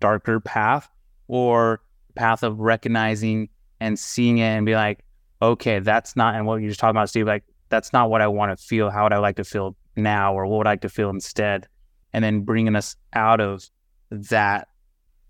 [0.00, 0.88] darker path,
[1.28, 1.82] or
[2.14, 3.48] path of recognizing
[3.80, 5.04] and seeing it and be like,
[5.42, 8.28] okay, that's not, and what you're just talking about, Steve, like, that's not what I
[8.28, 8.90] want to feel.
[8.90, 10.34] How would I like to feel now?
[10.34, 11.66] Or what would I like to feel instead?
[12.12, 13.68] And then bringing us out of
[14.10, 14.68] that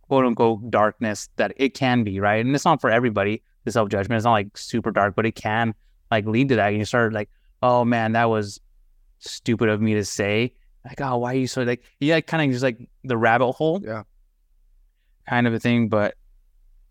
[0.09, 2.45] quote unquote darkness that it can be, right?
[2.45, 4.17] And it's not for everybody, the self judgment.
[4.19, 5.75] It's not like super dark, but it can
[6.11, 6.71] like lead to that.
[6.71, 7.31] And you start like,
[7.63, 8.61] oh man, that was
[9.19, 12.53] stupid of me to say like, oh, why are you so like yeah, kind of
[12.53, 14.03] just like the rabbit hole, yeah,
[15.29, 15.89] kind of a thing.
[15.89, 16.15] But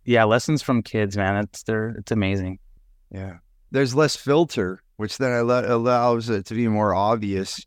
[0.06, 2.60] yeah, lessons from kids, man, it's they're it's amazing.
[3.12, 3.38] Yeah,
[3.72, 7.66] there's less filter, which then allows it to be more obvious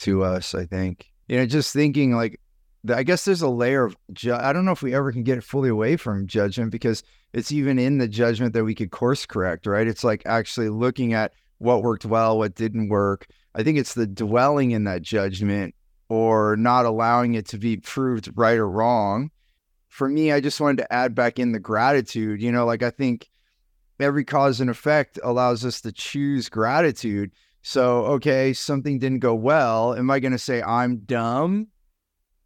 [0.00, 0.54] to us.
[0.54, 2.40] I think you know, just thinking like.
[2.88, 5.38] I guess there's a layer of ju- I don't know if we ever can get
[5.38, 7.02] it fully away from judgment because
[7.32, 9.88] it's even in the judgment that we could course correct, right?
[9.88, 14.06] It's like actually looking at what worked well, what didn't work, I think it's the
[14.06, 15.74] dwelling in that judgment
[16.10, 19.30] or not allowing it to be proved right or wrong.
[19.88, 22.42] For me, I just wanted to add back in the gratitude.
[22.42, 23.28] You know, like I think
[24.00, 27.32] every cause and effect allows us to choose gratitude.
[27.62, 29.94] So, okay, something didn't go well.
[29.94, 31.68] Am I going to say I'm dumb?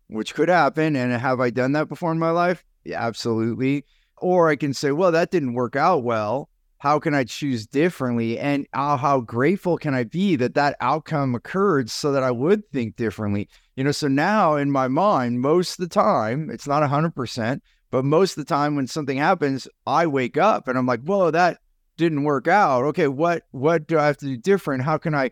[0.09, 0.97] Which could happen.
[0.97, 2.65] And have I done that before in my life?
[2.85, 3.85] Yeah, absolutely.
[4.17, 8.39] Or I can say, well, that didn't work out well how can I choose differently?
[8.39, 12.67] And how, how grateful can I be that that outcome occurred so that I would
[12.71, 13.51] think differently?
[13.77, 17.61] You know, so now in my mind, most of the time, it's not 100%,
[17.91, 21.31] but most of the time when something happens, I wake up and I'm like, whoa,
[21.31, 21.59] that
[21.97, 22.85] didn't work out.
[22.87, 24.85] Okay, what what do I have to do different?
[24.85, 25.31] How can I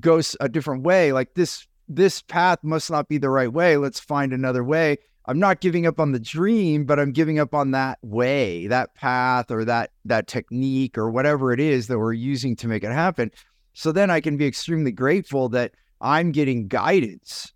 [0.00, 1.12] go a different way?
[1.12, 3.76] Like this this path must not be the right way.
[3.76, 4.98] Let's find another way.
[5.26, 8.94] I'm not giving up on the dream, but I'm giving up on that way, that
[8.94, 12.92] path or that that technique or whatever it is that we're using to make it
[12.92, 13.30] happen.
[13.72, 17.52] So then I can be extremely grateful that I'm getting guidance.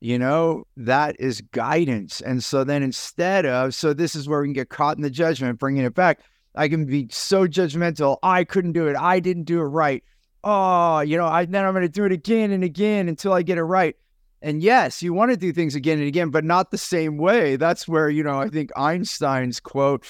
[0.00, 2.20] You know, that is guidance.
[2.20, 5.10] And so then instead of, so this is where we can get caught in the
[5.10, 6.20] judgment, bringing it back.
[6.54, 8.18] I can be so judgmental.
[8.22, 8.96] I couldn't do it.
[8.96, 10.02] I didn't do it right.
[10.44, 13.42] Oh, you know, I then I'm going to do it again and again until I
[13.42, 13.96] get it right.
[14.42, 17.56] And yes, you want to do things again and again, but not the same way.
[17.56, 20.06] That's where, you know, I think Einstein's quote,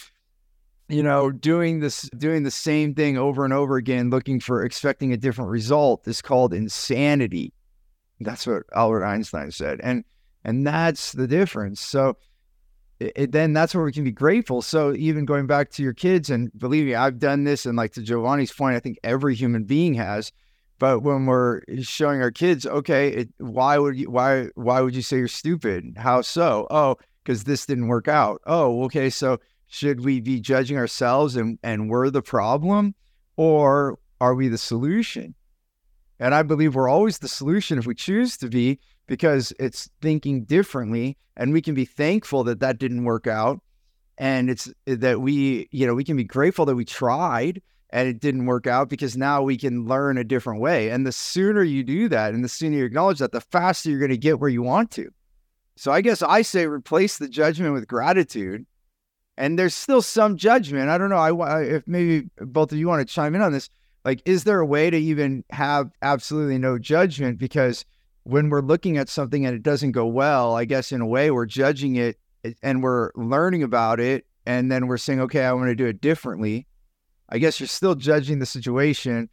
[0.88, 5.12] you know, doing this, doing the same thing over and over again, looking for expecting
[5.12, 7.52] a different result is called insanity.
[8.20, 9.80] That's what Albert Einstein said.
[9.82, 10.04] And,
[10.44, 11.80] and that's the difference.
[11.80, 12.16] So
[12.98, 14.62] it, then that's where we can be grateful.
[14.62, 17.92] So even going back to your kids, and believe me, I've done this, and like
[17.94, 20.32] to Giovanni's point, I think every human being has.
[20.78, 25.02] But when we're showing our kids, okay, it, why would you why why would you
[25.02, 25.94] say you're stupid?
[25.96, 26.66] How so?
[26.70, 28.42] Oh, because this didn't work out.
[28.46, 29.38] Oh, okay, so
[29.68, 32.94] should we be judging ourselves and and we're the problem,
[33.36, 35.34] or are we the solution?
[36.18, 40.44] And I believe we're always the solution if we choose to be, because it's thinking
[40.44, 43.60] differently and we can be thankful that that didn't work out.
[44.18, 47.60] And it's eh, that we you know we can be grateful that we tried
[47.90, 50.88] and it didn't work out because now we can learn a different way.
[50.88, 53.98] And the sooner you do that and the sooner you acknowledge that the faster you're
[53.98, 55.10] going to get where you want to.
[55.76, 58.66] So i guess i say replace the judgment with gratitude.
[59.38, 60.88] And there's still some judgment.
[60.88, 63.68] I don't know i if maybe both of you want to chime in on this
[64.06, 67.84] like is there a way to even have absolutely no judgment because
[68.22, 71.32] when we're looking at something and it doesn't go well, I guess in a way
[71.32, 74.24] we're judging it eh, and we're learning about it.
[74.46, 76.68] And then we're saying, okay, I want to do it differently.
[77.28, 79.28] I guess you're still judging the situation.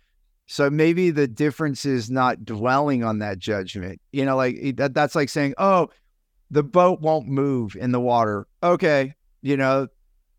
[0.47, 4.01] So maybe the difference is not dwelling on that judgment.
[4.11, 5.89] You know, like eh, that, that's like saying, oh,
[6.49, 8.47] the boat won't move in the water.
[8.63, 9.13] Okay.
[9.43, 9.88] You know,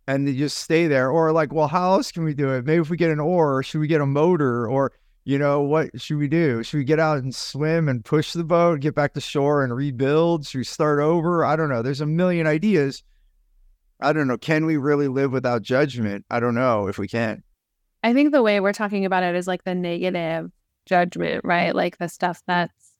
[0.07, 1.11] and you just stay there.
[1.11, 2.65] Or like, well, how else can we do it?
[2.65, 4.69] Maybe if we get an oar, should we get a motor?
[4.69, 4.93] Or
[5.25, 6.63] you know, what should we do?
[6.63, 9.75] Should we get out and swim and push the boat, get back to shore and
[9.75, 10.47] rebuild?
[10.47, 11.45] Should we start over?
[11.45, 11.81] I don't know.
[11.81, 13.03] There's a million ideas.
[14.01, 14.37] I don't know.
[14.37, 16.27] Can we really live without judgment?
[16.31, 17.43] I don't know if we can.
[18.03, 20.51] I think the way we're talking about it is like the negative
[20.85, 21.75] judgment, right?
[21.75, 22.93] Like the stuff that's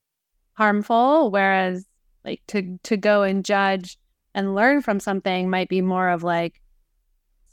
[0.55, 1.85] harmful, whereas
[2.25, 3.99] like to to go and judge
[4.35, 6.59] and learn from something might be more of like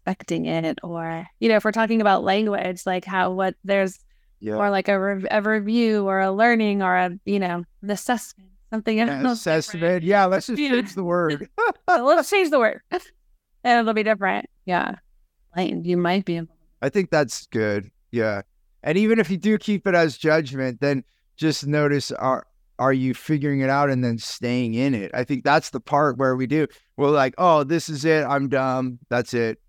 [0.01, 3.99] expecting it or you know if we're talking about language like how what there's
[4.39, 4.55] yeah.
[4.55, 8.49] or like a, re- a review or a learning or a you know an assessment
[8.71, 10.03] something yeah, assessment.
[10.03, 11.47] Yeah let's just change the word.
[11.87, 12.81] Let's change the word.
[12.89, 13.01] And
[13.65, 14.45] it'll be different.
[14.65, 14.95] Yeah.
[15.57, 16.41] You might be
[16.81, 17.91] i think that's good.
[18.11, 18.41] Yeah.
[18.81, 21.03] And even if you do keep it as judgment then
[21.37, 22.47] just notice are
[22.79, 25.11] are you figuring it out and then staying in it?
[25.13, 26.65] I think that's the part where we do
[26.97, 28.23] we're like oh this is it.
[28.23, 28.97] I'm dumb.
[29.09, 29.59] That's it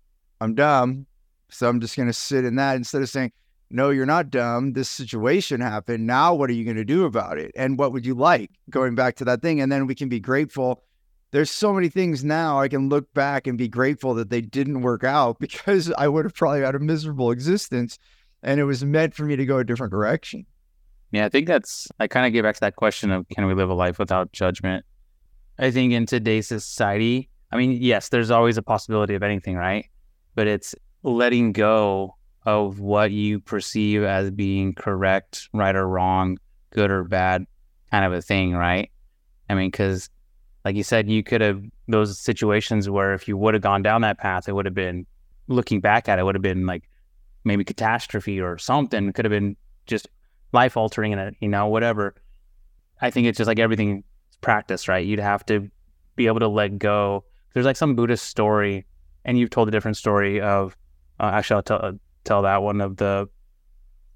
[0.43, 1.05] i'm dumb
[1.49, 3.31] so i'm just going to sit in that instead of saying
[3.73, 4.73] no, you're not dumb.
[4.73, 6.05] This situation happened.
[6.05, 7.51] Now, what are you going to do about it?
[7.55, 8.51] And what would you like?
[8.69, 9.59] Going back to that thing.
[9.59, 10.83] And then we can be grateful.
[11.31, 14.81] There's so many things now I can look back and be grateful that they didn't
[14.81, 17.97] work out because I would have probably had a miserable existence
[18.43, 20.45] and it was meant for me to go a different direction.
[21.09, 23.55] Yeah, I think that's, I kind of get back to that question of can we
[23.55, 24.85] live a life without judgment?
[25.57, 29.89] I think in today's society, I mean, yes, there's always a possibility of anything, right?
[30.35, 32.15] But it's letting go
[32.45, 36.37] of what you perceive as being correct, right or wrong,
[36.71, 37.45] good or bad,
[37.91, 38.89] kind of a thing, right?
[39.49, 40.09] I mean, because
[40.65, 44.01] like you said, you could have those situations where if you would have gone down
[44.01, 45.05] that path, it would have been
[45.47, 46.89] looking back at it would have been like
[47.43, 49.09] maybe catastrophe or something.
[49.09, 49.55] It could have been
[49.85, 50.07] just
[50.53, 52.15] life altering and you know whatever.
[53.01, 54.03] I think it's just like everything
[54.41, 55.05] practice, right?
[55.05, 55.69] You'd have to
[56.15, 57.25] be able to let go.
[57.53, 58.85] There's like some Buddhist story,
[59.25, 60.75] and you've told a different story of.
[61.19, 63.29] Uh, actually, I'll tell tell that one of the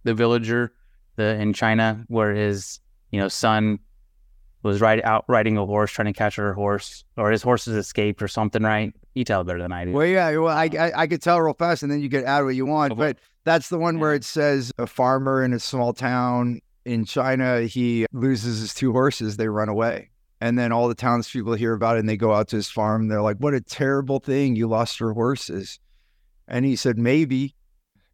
[0.03, 0.73] the villager
[1.17, 2.79] the in China where his
[3.11, 3.79] you know son
[4.63, 8.21] was right out riding a horse trying to catch her horse or his horses escaped
[8.21, 11.07] or something right you tell better than I do well yeah well I, I, I
[11.07, 13.77] could tell real fast and then you could add what you want but that's the
[13.77, 14.01] one yeah.
[14.01, 18.91] where it says a farmer in a small town in China he loses his two
[18.91, 20.09] horses they run away
[20.39, 23.07] and then all the townspeople hear about it and they go out to his farm
[23.07, 25.79] they're like what a terrible thing you lost your horses.
[26.47, 27.55] And he said maybe.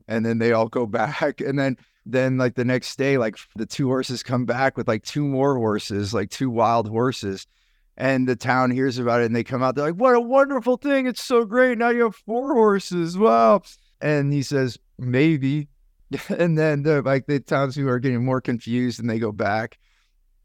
[0.07, 3.65] And then they all go back and then then like the next day like the
[3.65, 7.47] two horses come back with like two more horses like two wild horses.
[7.95, 10.78] And the town hears about it and they come out they're like what a wonderful
[10.78, 13.61] thing it's so great now you have four horses wow.
[14.01, 15.67] And he says maybe.
[16.30, 19.80] And then the like the townspeople are getting more confused and they go back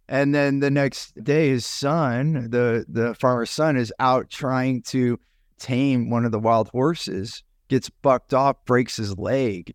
[0.09, 5.19] and then the next day his son the the farmer's son is out trying to
[5.59, 9.75] tame one of the wild horses gets bucked off, breaks his leg.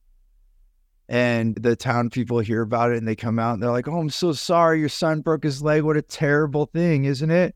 [1.07, 3.99] And the town people hear about it and they come out and they're like, Oh,
[3.99, 4.79] I'm so sorry.
[4.79, 5.83] Your son broke his leg.
[5.83, 7.55] What a terrible thing, isn't it?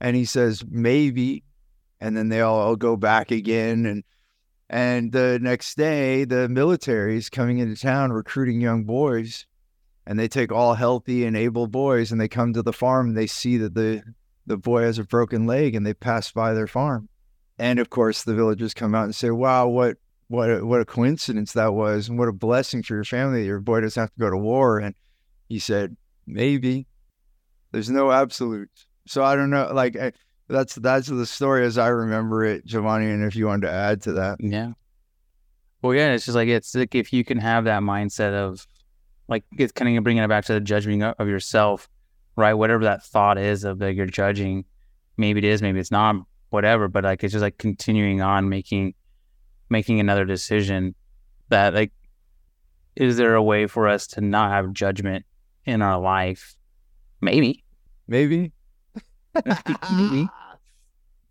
[0.00, 1.44] And he says, Maybe.
[2.00, 3.84] And then they all, all go back again.
[3.84, 4.04] And
[4.70, 9.46] and the next day, the military is coming into town recruiting young boys.
[10.08, 13.16] And they take all healthy and able boys and they come to the farm and
[13.16, 14.02] they see that the
[14.46, 17.10] the boy has a broken leg and they pass by their farm.
[17.58, 19.98] And of course, the villagers come out and say, "Wow, what
[20.28, 23.60] what a, what a coincidence that was, and what a blessing for your family your
[23.60, 24.94] boy doesn't have to go to war." And
[25.46, 25.94] he said,
[26.26, 26.86] "Maybe
[27.72, 29.70] there's no absolutes." So I don't know.
[29.74, 30.12] Like, I,
[30.48, 33.10] that's that's the story as I remember it, Giovanni.
[33.10, 34.72] And if you wanted to add to that, Yeah.
[35.82, 38.66] Well, yeah, it's just like it's like if you can have that mindset of
[39.28, 41.88] like it's kind of bringing it back to the judging of yourself,
[42.36, 42.54] right?
[42.54, 44.64] Whatever that thought is of like you're judging,
[45.16, 46.16] maybe it is, maybe it's not,
[46.50, 46.88] whatever.
[46.88, 48.94] But like it's just like continuing on making
[49.70, 50.94] making another decision
[51.50, 51.92] that like
[52.96, 55.24] is there a way for us to not have judgment
[55.64, 56.56] in our life?
[57.20, 57.64] Maybe.
[58.06, 58.52] maybe,
[59.92, 60.28] Maybe.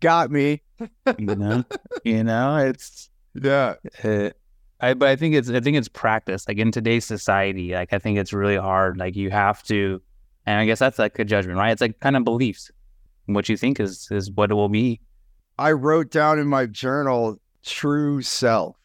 [0.00, 0.62] got me.
[1.18, 1.64] You know?
[2.04, 4.30] you know, it's Yeah, uh,
[4.80, 6.46] I but I think it's I think it's practice.
[6.46, 8.96] Like in today's society, like I think it's really hard.
[8.96, 10.00] Like you have to,
[10.46, 11.72] and I guess that's like a judgment, right?
[11.72, 12.70] It's like kind of beliefs.
[13.26, 15.00] What you think is is what it will be.
[15.58, 18.76] I wrote down in my journal true self.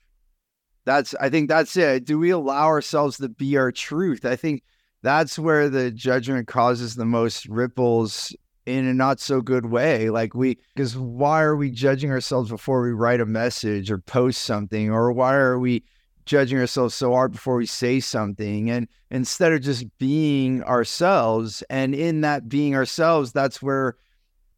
[0.86, 2.06] That's I think that's it.
[2.06, 4.26] Do we allow ourselves to be our truth?
[4.26, 4.64] I think
[5.04, 8.36] that's where the judgment causes the most ripples
[8.66, 10.10] in a not so good way.
[10.10, 14.42] Like we because why are we judging ourselves before we write a message or post
[14.44, 14.90] something?
[14.90, 15.84] Or why are we
[16.26, 18.70] judging ourselves so hard before we say something?
[18.70, 23.98] And instead of just being ourselves, and in that being ourselves, that's where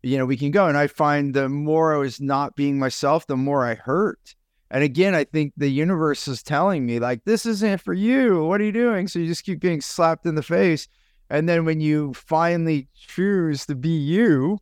[0.03, 0.67] you know we can go.
[0.67, 4.35] And I find the more I was not being myself, the more I hurt.
[4.71, 8.43] And again, I think the universe is telling me, like, this isn't for you.
[8.43, 9.07] What are you doing?
[9.07, 10.87] So you just keep getting slapped in the face.
[11.29, 14.59] And then when you finally choose to be you,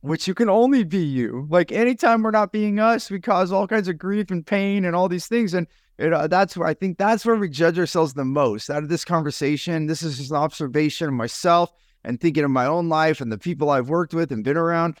[0.00, 3.66] which you can only be you, like anytime we're not being us, we cause all
[3.66, 5.54] kinds of grief and pain and all these things.
[5.54, 5.66] And
[5.98, 8.88] it, uh, that's where I think that's where we judge ourselves the most out of
[8.88, 9.86] this conversation.
[9.86, 11.72] This is just an observation of myself
[12.04, 14.98] and thinking of my own life and the people I've worked with and been around.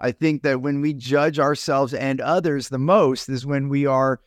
[0.00, 4.20] I think that when we judge ourselves and others the most is when we are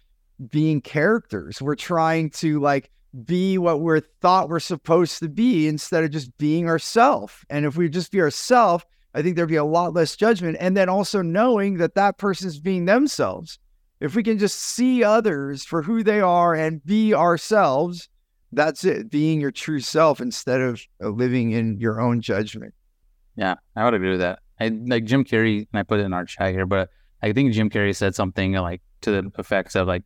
[0.50, 1.62] being characters.
[1.62, 2.90] We're trying to like
[3.24, 7.34] be what we're thought we're supposed to be instead of just being ourselves.
[7.50, 10.58] And if we just be ourselves, I think there'd be a lot less judgment.
[10.60, 13.60] And then also knowing that that person's being themselves.
[14.02, 18.10] If we can just see others for who they are and be ourselves,
[18.52, 19.10] that's it.
[19.10, 22.74] Being your true self instead of uh, living in your own judgment.
[23.38, 24.40] Yeah, I would agree with that.
[24.60, 26.90] I like Jim Carrey, and I put it in our chat here, but
[27.22, 30.04] I think Jim Carrey said something like to the effects of like,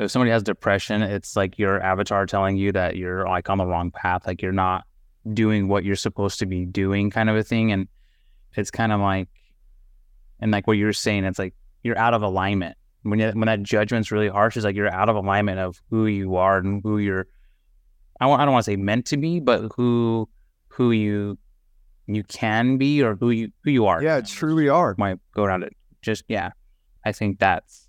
[0.00, 3.66] if somebody has depression, it's like your avatar telling you that you're like on the
[3.66, 4.84] wrong path, like you're not
[5.32, 7.72] doing what you're supposed to be doing, kind of a thing.
[7.72, 7.88] And
[8.56, 9.28] it's kind of like,
[10.40, 12.76] and like what you're saying, it's like you're out of alignment.
[13.02, 16.06] When you, when that judgment's really harsh, it's like you're out of alignment of who
[16.06, 17.26] you are and who you're.
[18.20, 20.28] I, wa- I don't want to say meant to be, but who
[20.68, 21.38] who you
[22.06, 24.02] you can be or who you who you are.
[24.02, 24.94] Yeah, truly are.
[24.98, 25.74] Might go around it.
[26.02, 26.50] Just yeah,
[27.04, 27.88] I think that's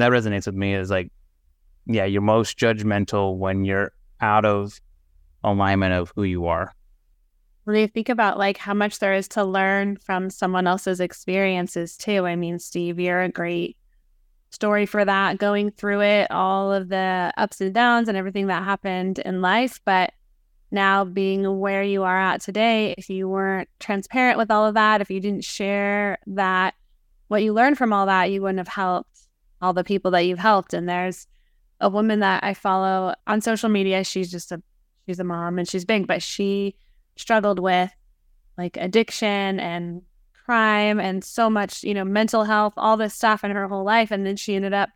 [0.00, 0.74] that resonates with me.
[0.74, 1.10] Is like,
[1.86, 4.80] yeah, you're most judgmental when you're out of
[5.44, 6.74] alignment of who you are.
[7.64, 11.96] When you think about like how much there is to learn from someone else's experiences
[11.96, 12.26] too.
[12.26, 13.76] I mean, Steve, you're a great
[14.50, 18.64] story for that, going through it, all of the ups and downs and everything that
[18.64, 19.80] happened in life.
[19.84, 20.12] But
[20.70, 25.00] now being where you are at today, if you weren't transparent with all of that,
[25.00, 26.74] if you didn't share that,
[27.28, 29.17] what you learned from all that, you wouldn't have helped
[29.60, 30.74] all the people that you've helped.
[30.74, 31.26] And there's
[31.80, 34.04] a woman that I follow on social media.
[34.04, 34.62] She's just a
[35.06, 36.76] she's a mom and she's big, but she
[37.16, 37.90] struggled with
[38.56, 40.02] like addiction and
[40.44, 44.10] crime and so much, you know, mental health, all this stuff in her whole life.
[44.10, 44.90] And then she ended up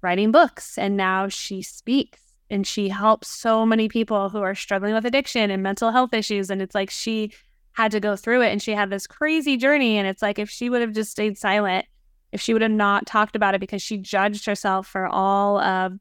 [0.00, 4.94] writing books and now she speaks and she helps so many people who are struggling
[4.94, 6.50] with addiction and mental health issues.
[6.50, 7.32] And it's like she
[7.72, 9.98] had to go through it and she had this crazy journey.
[9.98, 11.86] And it's like if she would have just stayed silent,
[12.32, 15.98] if she would have not talked about it because she judged herself for all of,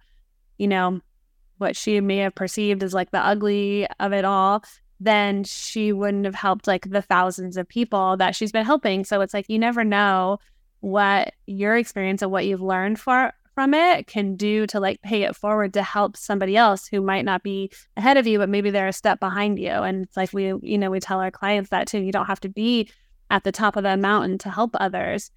[0.58, 1.02] you know,
[1.58, 4.64] what she may have perceived as like the ugly of it all,
[5.00, 9.04] then she wouldn't have helped like the thousands of people that she's been helping.
[9.04, 10.40] So it's like you never know
[10.80, 15.24] what your experience and what you've learned for from it can do to like pay
[15.24, 18.70] it forward to help somebody else who might not be ahead of you, but maybe
[18.70, 19.72] they're a step behind you.
[19.72, 22.00] And it's like we, you know, we tell our clients that too.
[22.00, 22.90] You don't have to be
[23.32, 25.32] at the top of the mountain to help others.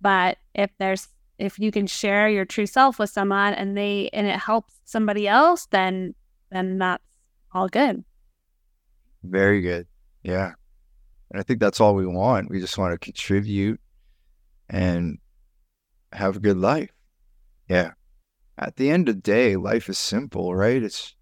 [0.00, 4.26] But if there's if you can share your true self with someone and they and
[4.26, 6.14] it helps somebody else, then
[6.50, 7.02] then that's
[7.52, 8.04] all good.
[9.22, 9.86] Very good.
[10.22, 10.52] Yeah.
[11.30, 12.50] And I think that's all we want.
[12.50, 13.80] We just want to contribute
[14.70, 15.18] and
[16.12, 16.90] have a good life.
[17.68, 17.92] Yeah.
[18.58, 20.82] At the end of the day, life is simple, right?
[20.82, 21.14] It's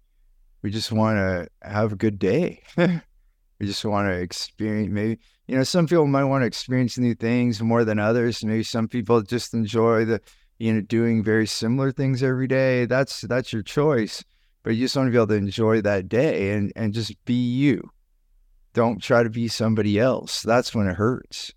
[0.61, 2.63] we just want to have a good day.
[2.77, 7.15] we just want to experience maybe you know some people might want to experience new
[7.15, 10.21] things more than others maybe some people just enjoy the
[10.59, 14.23] you know doing very similar things every day that's that's your choice
[14.63, 17.33] but you just want to be able to enjoy that day and and just be
[17.33, 17.89] you
[18.73, 21.53] don't try to be somebody else that's when it hurts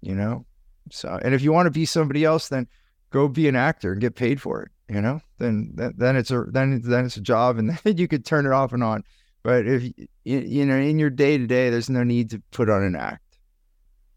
[0.00, 0.46] you know?
[0.90, 2.66] So, and if you want to be somebody else, then
[3.10, 5.20] go be an actor and get paid for it, you know?
[5.38, 8.52] Then, then it's a, then, then it's a job and then you could turn it
[8.52, 9.04] off and on.
[9.42, 9.90] But if,
[10.24, 13.38] you know, in your day to day, there's no need to put on an act.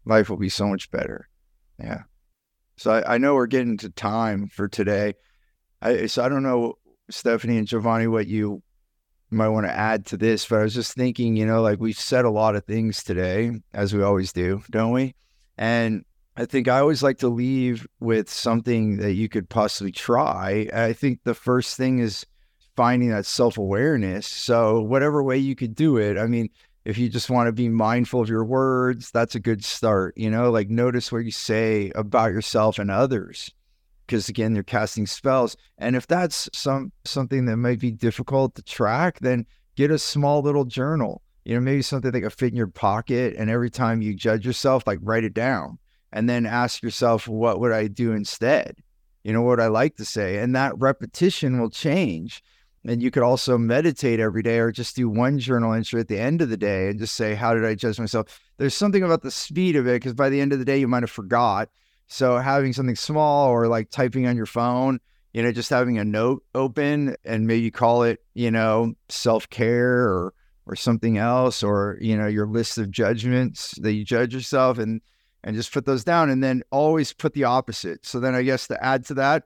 [0.04, 1.28] Life will be so much better.
[1.78, 2.02] Yeah.
[2.76, 5.14] So I, I know we're getting to time for today.
[5.80, 6.74] I, so I don't know,
[7.10, 8.62] Stephanie and Giovanni, what you
[9.30, 11.98] might want to add to this, but I was just thinking, you know, like we've
[11.98, 15.14] said a lot of things today, as we always do, don't we?
[15.56, 16.04] And
[16.36, 20.68] I think I always like to leave with something that you could possibly try.
[20.72, 22.26] I think the first thing is
[22.76, 24.26] finding that self awareness.
[24.26, 26.50] So, whatever way you could do it, I mean,
[26.84, 30.14] if you just want to be mindful of your words, that's a good start.
[30.16, 33.50] You know, like notice what you say about yourself and others.
[34.06, 35.56] Because again, they're casting spells.
[35.78, 39.46] And if that's some something that might be difficult to track, then
[39.76, 41.22] get a small little journal.
[41.44, 43.34] You know, maybe something that could fit in your pocket.
[43.38, 45.78] And every time you judge yourself, like write it down
[46.12, 48.76] and then ask yourself, what would I do instead?
[49.24, 50.38] You know, what I like to say.
[50.38, 52.42] And that repetition will change.
[52.86, 56.18] And you could also meditate every day or just do one journal entry at the
[56.18, 58.40] end of the day and just say, How did I judge myself?
[58.58, 60.88] There's something about the speed of it because by the end of the day, you
[60.88, 61.70] might have forgot.
[62.08, 65.00] So having something small or like typing on your phone,
[65.32, 70.00] you know, just having a note open and maybe call it, you know, self care
[70.02, 70.34] or
[70.66, 75.00] or something else, or you know, your list of judgments that you judge yourself and
[75.42, 78.04] and just put those down and then always put the opposite.
[78.04, 79.44] So then I guess to add to that,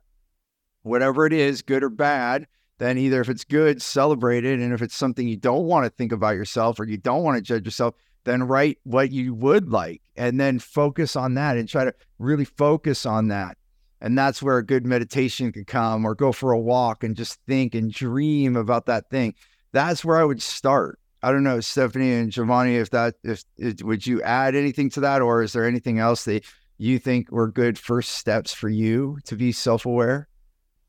[0.83, 2.47] whatever it is, good or bad,
[2.79, 4.61] then either if it's good, celebrate it.
[4.61, 7.37] And if it's something you don't want to think about yourself or you don't want
[7.37, 11.69] to judge yourself, then write what you would like and then focus on that and
[11.69, 13.57] try to really focus on that.
[14.01, 17.41] And that's where a good meditation could come or go for a walk and just
[17.49, 19.35] think and dream about that thing.
[19.73, 21.01] That's where I would start.
[21.21, 25.01] I don't know, Stephanie and Giovanni, if that, if, if would you add anything to
[25.01, 26.45] that, or is there anything else that
[26.77, 30.29] you think were good first steps for you to be self aware?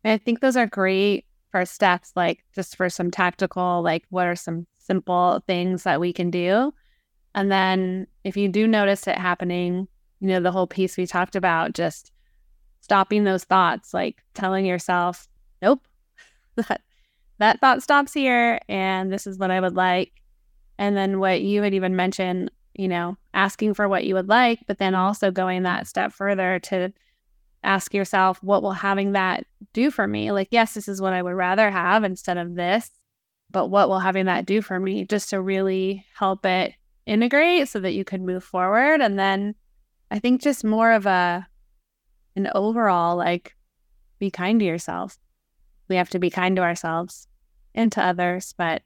[0.06, 4.36] I think those are great first steps, like just for some tactical, like what are
[4.36, 6.74] some simple things that we can do?
[7.36, 9.88] And then if you do notice it happening,
[10.20, 12.12] you know, the whole piece we talked about, just
[12.82, 15.28] stopping those thoughts, like telling yourself,
[15.62, 15.88] nope,
[16.56, 16.82] that,
[17.38, 18.60] that thought stops here.
[18.68, 20.12] And this is what I would like.
[20.78, 24.60] And then what you had even mentioned, you know, asking for what you would like,
[24.68, 26.94] but then also going that step further to
[27.64, 30.32] ask yourself, what will having that do for me?
[30.32, 32.92] Like, yes, this is what I would rather have instead of this,
[33.52, 36.74] but what will having that do for me just to really help it
[37.06, 39.02] integrate so that you could move forward?
[39.02, 39.56] And then
[40.12, 41.48] I think just more of a,
[42.36, 43.56] an overall, like,
[44.20, 45.18] be kind to yourself.
[45.88, 47.28] We have to be kind to ourselves
[47.76, 48.54] and to others.
[48.58, 48.84] But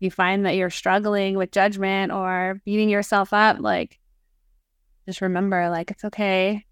[0.00, 3.98] you find that you're struggling with judgment or beating yourself up, like,
[5.06, 6.64] just remember, like, it's okay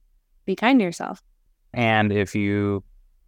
[0.44, 1.22] be kind to yourself.
[1.72, 2.82] And if you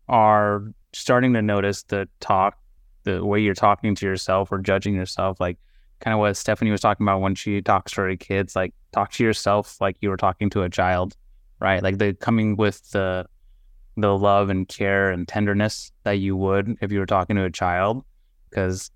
[0.08, 2.58] are starting to notice the talk,
[3.04, 5.58] the way you're talking to yourself or judging yourself, like
[6.00, 9.12] kind of what Stephanie was talking about when she talks to her kids, like talk
[9.12, 11.16] to yourself like you were talking to a child,
[11.60, 11.82] right?
[11.82, 13.26] Like the coming with the
[13.96, 17.50] the love and care and tenderness that you would if you were talking to a
[17.50, 18.04] child.
[18.48, 18.90] Because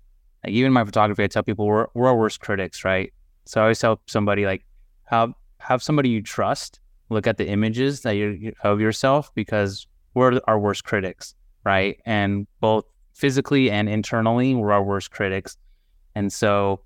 [0.45, 3.13] even my photography, I tell people we're, we're our worst critics, right?
[3.45, 4.65] So I always tell somebody like
[5.05, 6.79] have have somebody you trust
[7.09, 11.99] look at the images that you of yourself because we're our worst critics, right?
[12.05, 15.57] And both physically and internally, we're our worst critics.
[16.15, 16.81] And so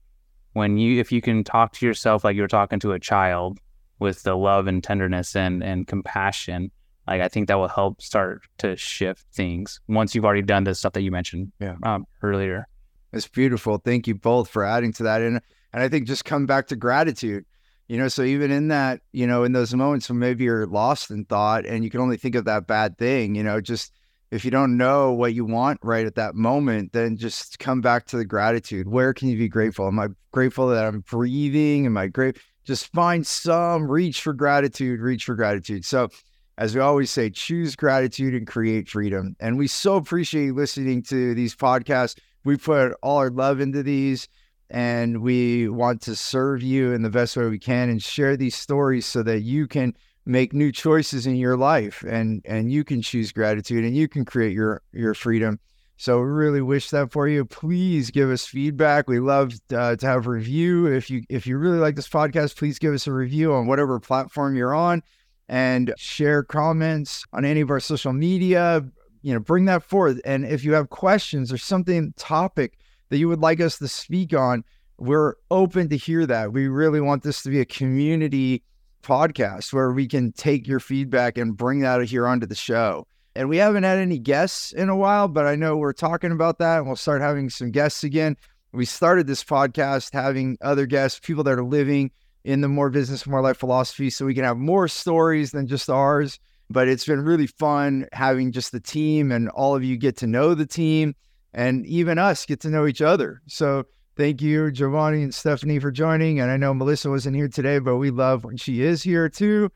[0.53, 3.59] when you if you can talk to yourself like you're talking to a child
[3.99, 6.71] with the love and tenderness and and compassion,
[7.07, 10.75] like I think that will help start to shift things once you've already done the
[10.75, 11.75] stuff that you mentioned yeah.
[11.83, 12.67] um, earlier.
[13.13, 13.77] It's beautiful.
[13.77, 15.21] Thank you both for adding to that.
[15.21, 15.41] And
[15.73, 17.45] and I think just come back to gratitude
[17.87, 21.11] you know so even in that you know in those moments when maybe you're lost
[21.11, 23.91] in thought and you can only think of that bad thing you know just
[24.31, 28.05] if you don't know what you want right at that moment then just come back
[28.05, 28.87] to the gratitude.
[28.87, 29.87] Where can you be grateful?
[29.87, 31.85] Am i grateful that i'm breathing?
[31.85, 35.83] Am i great just find some reach for gratitude reach for gratitude.
[35.83, 36.09] So
[36.57, 39.35] as we always say choose gratitude and create freedom.
[39.39, 42.17] And we so appreciate listening to these podcasts.
[42.43, 44.27] We put all our love into these
[44.71, 48.55] and we want to serve you in the best way we can and share these
[48.55, 49.93] stories so that you can
[50.25, 54.23] make new choices in your life and and you can choose gratitude and you can
[54.23, 55.59] create your your freedom.
[55.97, 57.45] So we really wish that for you.
[57.45, 59.07] Please give us feedback.
[59.07, 60.87] We love uh, to have review.
[60.87, 63.99] If you if you really like this podcast please give us a review on whatever
[63.99, 65.03] platform you're on
[65.49, 68.85] and share comments on any of our social media.
[69.21, 70.21] You know bring that forth.
[70.23, 72.77] And if you have questions or something topic
[73.11, 74.63] that you would like us to speak on,
[74.97, 76.53] we're open to hear that.
[76.53, 78.63] We really want this to be a community
[79.03, 83.05] podcast where we can take your feedback and bring that here onto the show.
[83.35, 86.57] And we haven't had any guests in a while, but I know we're talking about
[86.59, 88.37] that and we'll start having some guests again.
[88.71, 92.11] We started this podcast having other guests, people that are living
[92.45, 95.89] in the more business, more life philosophy, so we can have more stories than just
[95.89, 96.39] ours.
[96.69, 100.27] But it's been really fun having just the team and all of you get to
[100.27, 101.13] know the team
[101.53, 103.41] and even us get to know each other.
[103.47, 103.85] So
[104.15, 106.39] thank you, Giovanni and Stephanie, for joining.
[106.39, 109.69] And I know Melissa wasn't here today, but we love when she is here too.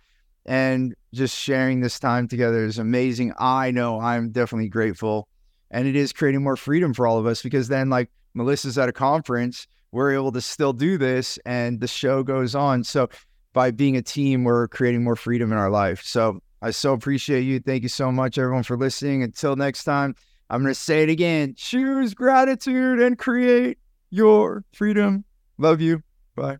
[0.45, 3.34] And just sharing this time together is amazing.
[3.39, 5.28] I know I'm definitely grateful.
[5.71, 8.88] And it is creating more freedom for all of us because then, like, Melissa's at
[8.88, 12.84] a conference, we're able to still do this and the show goes on.
[12.84, 13.09] So,
[13.53, 16.03] by being a team, we're creating more freedom in our life.
[16.03, 17.59] So, I so appreciate you.
[17.59, 19.23] Thank you so much, everyone, for listening.
[19.23, 20.15] Until next time,
[20.50, 23.78] I'm going to say it again choose gratitude and create
[24.10, 25.26] your freedom.
[25.58, 26.02] Love you.
[26.36, 26.58] Bye.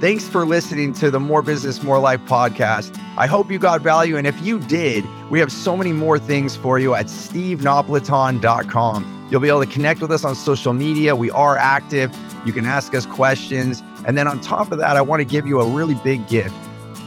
[0.00, 3.00] Thanks for listening to the More Business, More Life podcast.
[3.16, 4.18] I hope you got value.
[4.18, 9.28] And if you did, we have so many more things for you at stevenapolitan.com.
[9.30, 11.16] You'll be able to connect with us on social media.
[11.16, 12.14] We are active.
[12.44, 13.82] You can ask us questions.
[14.06, 16.54] And then on top of that, I want to give you a really big gift.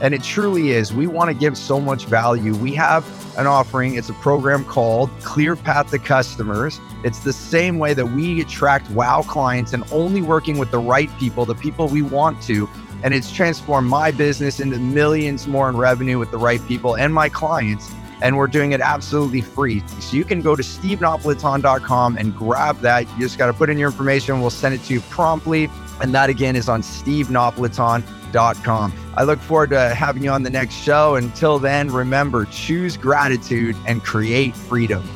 [0.01, 0.93] And it truly is.
[0.93, 2.55] We want to give so much value.
[2.55, 3.05] We have
[3.37, 3.95] an offering.
[3.95, 6.79] It's a program called Clear Path to Customers.
[7.03, 11.09] It's the same way that we attract wow clients and only working with the right
[11.17, 12.69] people, the people we want to.
[13.03, 17.13] And it's transformed my business into millions more in revenue with the right people and
[17.13, 17.91] my clients.
[18.21, 19.83] And we're doing it absolutely free.
[19.99, 23.07] So you can go to stevenapolitan.com and grab that.
[23.11, 24.41] You just got to put in your information.
[24.41, 25.69] We'll send it to you promptly.
[26.01, 30.75] And that again is on stevenapolitan.com I look forward to having you on the next
[30.75, 31.15] show.
[31.15, 35.07] Until then, remember choose gratitude and create freedom.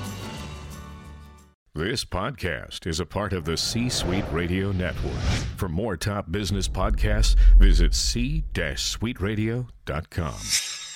[1.73, 5.21] This podcast is a part of the C Suite Radio Network.
[5.55, 10.90] For more top business podcasts, visit c-suiteradio.com.